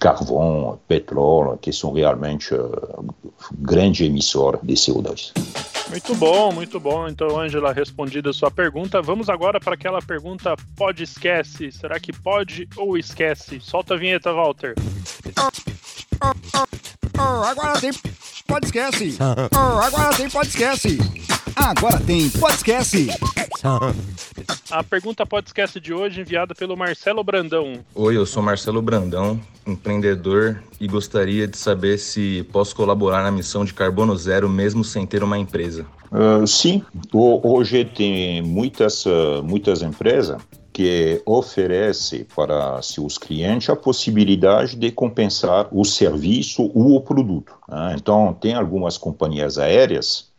carvão, 0.00 0.80
petróleo, 0.88 1.58
que 1.58 1.72
são 1.72 1.92
realmente 1.92 2.54
uh, 2.54 3.14
grande 3.52 4.04
emissor 4.04 4.58
de 4.62 4.74
CO2. 4.74 5.32
Muito 5.90 6.14
bom, 6.14 6.52
muito 6.52 6.80
bom. 6.80 7.08
Então, 7.08 7.38
Angela, 7.38 7.72
respondida 7.72 8.30
a 8.30 8.32
sua 8.32 8.50
pergunta. 8.50 9.02
Vamos 9.02 9.28
agora 9.28 9.60
para 9.60 9.74
aquela 9.74 10.00
pergunta 10.00 10.54
pode 10.76 11.02
esquece. 11.02 11.70
Será 11.70 12.00
que 12.00 12.12
pode 12.12 12.68
ou 12.76 12.96
esquece? 12.96 13.60
Solta 13.60 13.94
a 13.94 13.96
vinheta, 13.96 14.32
Walter. 14.32 14.74
Oh, 17.18 17.44
agora 17.44 17.80
tem 17.80 17.90
pode 18.46 18.66
esquece. 18.66 19.18
Oh, 19.20 19.80
agora 19.80 20.16
tem 20.16 20.30
pode 20.30 20.48
esquece. 20.48 20.98
Agora 21.56 22.00
tem 22.00 22.30
pode 22.30 22.54
esquece. 22.54 23.08
A 24.70 24.84
pergunta 24.84 25.26
pode 25.26 25.48
esquece 25.48 25.80
de 25.80 25.92
hoje 25.92 26.20
enviada 26.20 26.54
pelo 26.54 26.76
Marcelo 26.76 27.24
Brandão. 27.24 27.80
Oi, 27.92 28.16
eu 28.16 28.24
sou 28.24 28.40
Marcelo 28.40 28.80
Brandão, 28.80 29.40
empreendedor 29.66 30.62
e 30.80 30.86
gostaria 30.86 31.48
de 31.48 31.56
saber 31.56 31.98
se 31.98 32.46
posso 32.52 32.76
colaborar 32.76 33.24
na 33.24 33.32
missão 33.32 33.64
de 33.64 33.74
carbono 33.74 34.16
zero 34.16 34.48
mesmo 34.48 34.84
sem 34.84 35.04
ter 35.04 35.24
uma 35.24 35.36
empresa. 35.36 35.84
Uh, 36.12 36.46
sim, 36.46 36.84
hoje 37.12 37.84
tem 37.84 38.42
muitas, 38.42 39.04
uh, 39.06 39.42
muitas 39.42 39.82
empresas 39.82 40.40
que 40.72 41.20
oferecem 41.26 42.24
para 42.24 42.80
seus 42.80 43.18
clientes 43.18 43.68
a 43.68 43.76
possibilidade 43.76 44.76
de 44.76 44.92
compensar 44.92 45.68
o 45.72 45.84
serviço 45.84 46.70
ou 46.74 46.94
o 46.94 47.00
produto. 47.00 47.52
Né? 47.68 47.96
Então, 47.98 48.32
tem 48.40 48.54
algumas 48.54 48.96
companhias 48.96 49.58
aéreas 49.58 50.29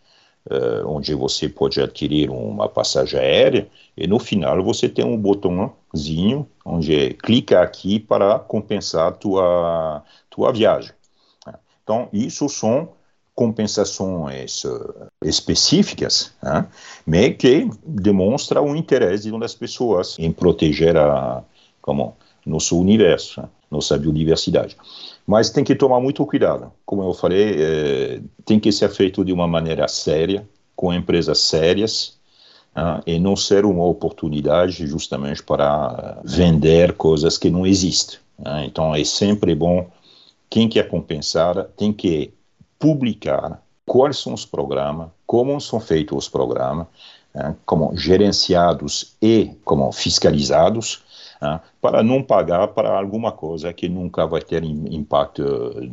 uh, 0.49 0.87
onde 0.87 1.13
você 1.13 1.47
pode 1.47 1.81
adquirir 1.81 2.29
uma 2.29 2.67
passagem 2.67 3.19
aérea 3.19 3.67
e 3.95 4.07
no 4.07 4.19
final 4.19 4.63
você 4.63 4.87
tem 4.89 5.05
um 5.05 5.17
botãozinho 5.17 6.47
onde 6.65 7.13
clica 7.15 7.61
aqui 7.61 7.99
para 7.99 8.39
compensar 8.39 9.13
tua 9.13 10.03
tua 10.29 10.51
viagem. 10.51 10.91
Então 11.83 12.07
isso 12.13 12.47
são 12.47 12.89
compensações 13.35 14.63
uh, 14.63 15.07
específicas, 15.23 16.33
né, 16.43 16.67
mas 17.05 17.35
que 17.37 17.69
demonstra 17.85 18.61
o 18.61 18.75
interesse 18.75 19.31
das 19.39 19.55
pessoas 19.55 20.17
em 20.19 20.31
proteger 20.31 20.97
a 20.97 21.43
como 21.81 22.15
nosso 22.45 22.79
universo, 22.79 23.41
né, 23.41 23.49
nossa 23.69 23.97
biodiversidade. 23.97 24.77
Mas 25.26 25.49
tem 25.49 25.63
que 25.63 25.76
tomar 25.76 25.99
muito 25.99 26.26
cuidado. 26.26 26.72
Como 26.86 27.03
eu 27.03 27.13
falei, 27.13 27.55
é, 27.57 28.22
tem 28.45 28.59
que 28.59 28.72
ser 28.72 28.89
feito 28.89 29.24
de 29.24 29.32
uma 29.32 29.47
maneira 29.47 29.88
séria, 29.88 30.47
com 30.76 30.93
empresas 30.93 31.39
sérias, 31.39 32.19
ah, 32.76 33.01
e 33.05 33.19
não 33.19 33.36
ser 33.36 33.65
uma 33.65 33.86
oportunidade 33.86 34.88
justamente 34.88 35.43
para 35.43 36.19
vender 36.24 36.93
coisas 36.93 37.38
que 37.38 37.49
não 37.49 37.65
existem. 37.65 38.17
Ah, 38.43 38.63
então 38.65 38.95
é 38.95 39.03
sempre 39.03 39.53
bom, 39.53 39.88
quem 40.49 40.67
quer 40.67 40.88
compensar 40.88 41.65
tem 41.78 41.93
que 41.93 42.34
publicar 42.80 43.61
quais 43.86 44.17
são 44.17 44.34
os 44.34 44.45
programas, 44.45 45.09
como 45.28 45.59
são 45.59 45.80
feitos 45.80 46.17
os 46.17 46.30
programas, 46.30 46.88
ah, 47.36 47.53
como 47.65 47.95
gerenciados 47.95 49.15
e 49.22 49.51
como 49.63 49.91
fiscalizados, 49.91 51.03
né, 51.41 51.59
para 51.81 52.03
não 52.03 52.21
pagar 52.21 52.67
para 52.67 52.89
alguma 52.89 53.31
coisa 53.31 53.73
que 53.73 53.89
nunca 53.89 54.27
vai 54.27 54.41
ter 54.41 54.63
impacto, 54.63 55.43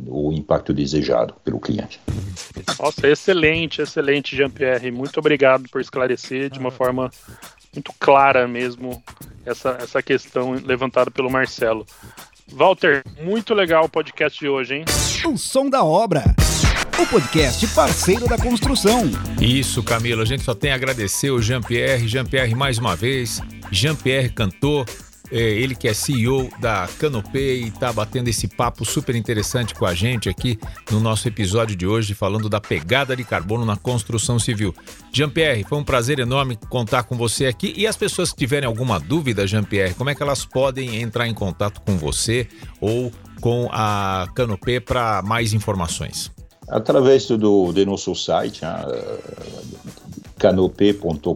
o 0.07 0.31
impacto 0.31 0.73
desejado 0.73 1.33
pelo 1.43 1.59
cliente. 1.59 1.99
Nossa, 2.79 3.07
excelente, 3.07 3.81
excelente, 3.81 4.35
Jean-Pierre. 4.35 4.91
Muito 4.91 5.19
obrigado 5.19 5.67
por 5.69 5.81
esclarecer 5.81 6.49
de 6.49 6.59
uma 6.59 6.71
forma 6.71 7.09
muito 7.73 7.93
clara 7.99 8.47
mesmo 8.47 9.01
essa, 9.45 9.77
essa 9.81 10.01
questão 10.01 10.53
levantada 10.53 11.09
pelo 11.09 11.29
Marcelo. 11.29 11.85
Walter, 12.51 13.03
muito 13.21 13.53
legal 13.53 13.85
o 13.85 13.89
podcast 13.89 14.39
de 14.39 14.47
hoje, 14.47 14.75
hein? 14.75 14.85
O 15.25 15.37
som 15.37 15.69
da 15.69 15.83
obra. 15.83 16.23
O 16.99 17.05
podcast 17.05 17.65
parceiro 17.73 18.27
da 18.27 18.37
construção. 18.37 19.03
Isso, 19.39 19.81
Camilo. 19.83 20.21
A 20.21 20.25
gente 20.25 20.43
só 20.43 20.53
tem 20.53 20.71
a 20.71 20.75
agradecer 20.75 21.29
o 21.29 21.41
Jean-Pierre. 21.41 22.07
Jean-Pierre, 22.07 22.55
mais 22.55 22.77
uma 22.77 22.95
vez. 22.95 23.41
Jean-Pierre 23.71 24.29
cantou 24.29 24.85
ele 25.31 25.75
que 25.75 25.87
é 25.87 25.93
CEO 25.93 26.49
da 26.59 26.87
Canopé 26.99 27.55
e 27.55 27.67
está 27.67 27.91
batendo 27.93 28.27
esse 28.27 28.47
papo 28.47 28.85
super 28.85 29.15
interessante 29.15 29.75
com 29.75 29.85
a 29.85 29.93
gente 29.93 30.29
aqui 30.29 30.59
no 30.91 30.99
nosso 30.99 31.27
episódio 31.27 31.75
de 31.75 31.85
hoje, 31.85 32.13
falando 32.13 32.49
da 32.49 32.59
pegada 32.59 33.15
de 33.15 33.23
carbono 33.23 33.65
na 33.65 33.77
construção 33.77 34.39
civil. 34.39 34.73
Jean-Pierre, 35.11 35.63
foi 35.63 35.77
um 35.77 35.83
prazer 35.83 36.19
enorme 36.19 36.57
contar 36.69 37.03
com 37.03 37.15
você 37.15 37.45
aqui. 37.45 37.73
E 37.75 37.85
as 37.85 37.95
pessoas 37.95 38.31
que 38.31 38.37
tiverem 38.37 38.67
alguma 38.67 38.99
dúvida, 38.99 39.45
Jean-Pierre, 39.45 39.93
como 39.93 40.09
é 40.09 40.15
que 40.15 40.23
elas 40.23 40.45
podem 40.45 41.01
entrar 41.01 41.27
em 41.27 41.33
contato 41.33 41.81
com 41.81 41.97
você 41.97 42.47
ou 42.79 43.11
com 43.41 43.69
a 43.71 44.27
Canopé 44.35 44.79
para 44.79 45.21
mais 45.21 45.53
informações? 45.53 46.31
Através 46.67 47.25
do, 47.25 47.71
do 47.71 47.85
nosso 47.85 48.13
site, 48.13 48.61
uh, 48.63 49.98
canopé.com.br 50.39 51.33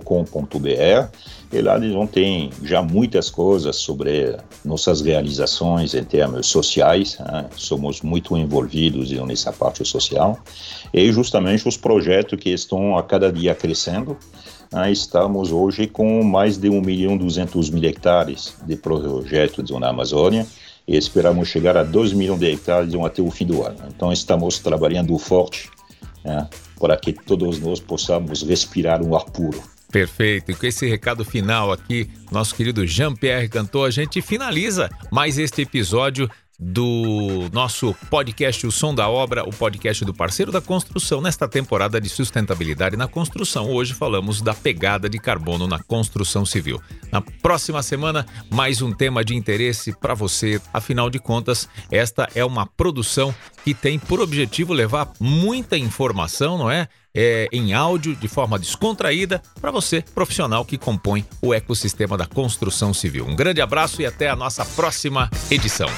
e 1.52 1.62
lá 1.62 1.76
eles 1.76 1.94
vão 1.94 2.08
ter 2.08 2.50
já 2.64 2.82
muitas 2.82 3.30
coisas 3.30 3.76
sobre 3.76 4.36
nossas 4.66 5.02
realizações 5.02 5.94
em 5.94 6.04
termos 6.04 6.48
sociais. 6.48 7.20
Né? 7.20 7.46
Somos 7.56 8.02
muito 8.02 8.36
envolvidos 8.36 9.12
nessa 9.12 9.54
parte 9.54 9.86
social. 9.86 10.40
E 10.92 11.12
justamente 11.12 11.68
os 11.68 11.78
projetos 11.78 12.40
que 12.40 12.50
estão 12.50 12.98
a 12.98 13.04
cada 13.04 13.32
dia 13.32 13.54
crescendo. 13.54 14.18
Né? 14.72 14.92
Estamos 14.92 15.52
hoje 15.52 15.86
com 15.86 16.24
mais 16.24 16.58
de 16.58 16.70
1 16.70 16.82
milhão 16.82 17.14
e 17.14 17.20
200 17.20 17.70
mil 17.70 17.88
hectares 17.88 18.56
de 18.66 18.76
projetos 18.76 19.70
na 19.80 19.90
Amazônia 19.90 20.48
e 20.88 20.98
esperamos 20.98 21.48
chegar 21.50 21.78
a 21.78 21.84
2 21.84 22.14
milhões 22.14 22.40
de 22.40 22.52
hectares 22.52 22.96
até 22.96 23.22
o 23.22 23.30
fim 23.30 23.46
do 23.46 23.64
ano. 23.64 23.78
Então 23.96 24.12
estamos 24.12 24.58
trabalhando 24.58 25.16
forte 25.20 25.70
né? 26.24 26.48
para 26.80 26.98
que 26.98 27.14
todos 27.14 27.60
nós 27.60 27.80
possamos 27.80 28.44
respirar 28.44 29.02
um 29.02 29.16
ar 29.16 29.26
puro. 29.26 29.62
Perfeito. 29.92 30.52
E 30.52 30.56
com 30.56 30.66
esse 30.66 30.88
recado 30.88 31.24
final 31.24 31.72
aqui, 31.72 32.10
nosso 32.32 32.56
querido 32.56 32.86
Jean-Pierre 32.86 33.48
Cantor, 33.48 33.88
a 33.88 33.92
gente 33.92 34.22
finaliza 34.24 34.90
mais 35.12 35.38
este 35.38 35.62
episódio 35.62 36.28
do 36.64 37.50
nosso 37.52 37.94
podcast 38.10 38.66
O 38.66 38.72
Som 38.72 38.96
da 38.96 39.10
Obra, 39.10 39.44
o 39.44 39.52
podcast 39.52 40.06
do 40.06 40.14
parceiro 40.14 40.52
da 40.52 40.62
construção, 40.62 41.20
nesta 41.20 41.48
temporada 41.48 42.00
de 42.00 42.08
sustentabilidade 42.08 42.96
na 42.96 43.08
construção. 43.08 43.70
Hoje 43.70 43.94
falamos 43.94 44.42
da 44.42 44.54
pegada 44.54 45.10
de 45.10 45.20
carbono 45.20 45.68
na 45.68 45.80
construção 45.80 46.46
civil. 46.46 46.82
Na 47.12 47.22
próxima 47.22 47.84
semana, 47.84 48.26
mais 48.50 48.82
um 48.82 48.94
tema 48.94 49.26
de 49.26 49.36
interesse 49.36 49.92
para 50.00 50.14
você. 50.14 50.62
Afinal 50.74 51.10
de 51.10 51.20
contas, 51.20 51.68
esta 51.92 52.30
é 52.34 52.46
uma 52.46 52.66
produção 52.66 53.36
que 53.64 53.74
tem 53.74 54.00
por 54.00 54.22
objetivo 54.22 54.74
levar 54.74 55.12
muita 55.20 55.78
informação, 55.78 56.58
não 56.58 56.72
é? 56.72 56.88
É, 57.16 57.48
em 57.52 57.74
áudio 57.74 58.16
de 58.16 58.28
forma 58.28 58.58
descontraída 58.58 59.42
para 59.62 59.72
você, 59.72 60.04
profissional 60.14 60.66
que 60.66 60.78
compõe 60.78 61.26
o 61.42 61.54
ecossistema 61.54 62.18
da 62.18 62.26
construção 62.26 62.94
civil. 62.94 63.26
Um 63.26 63.36
grande 63.36 63.62
abraço 63.62 64.02
e 64.02 64.06
até 64.06 64.30
a 64.30 64.36
nossa 64.36 64.66
próxima 64.66 65.30
edição. 65.52 65.90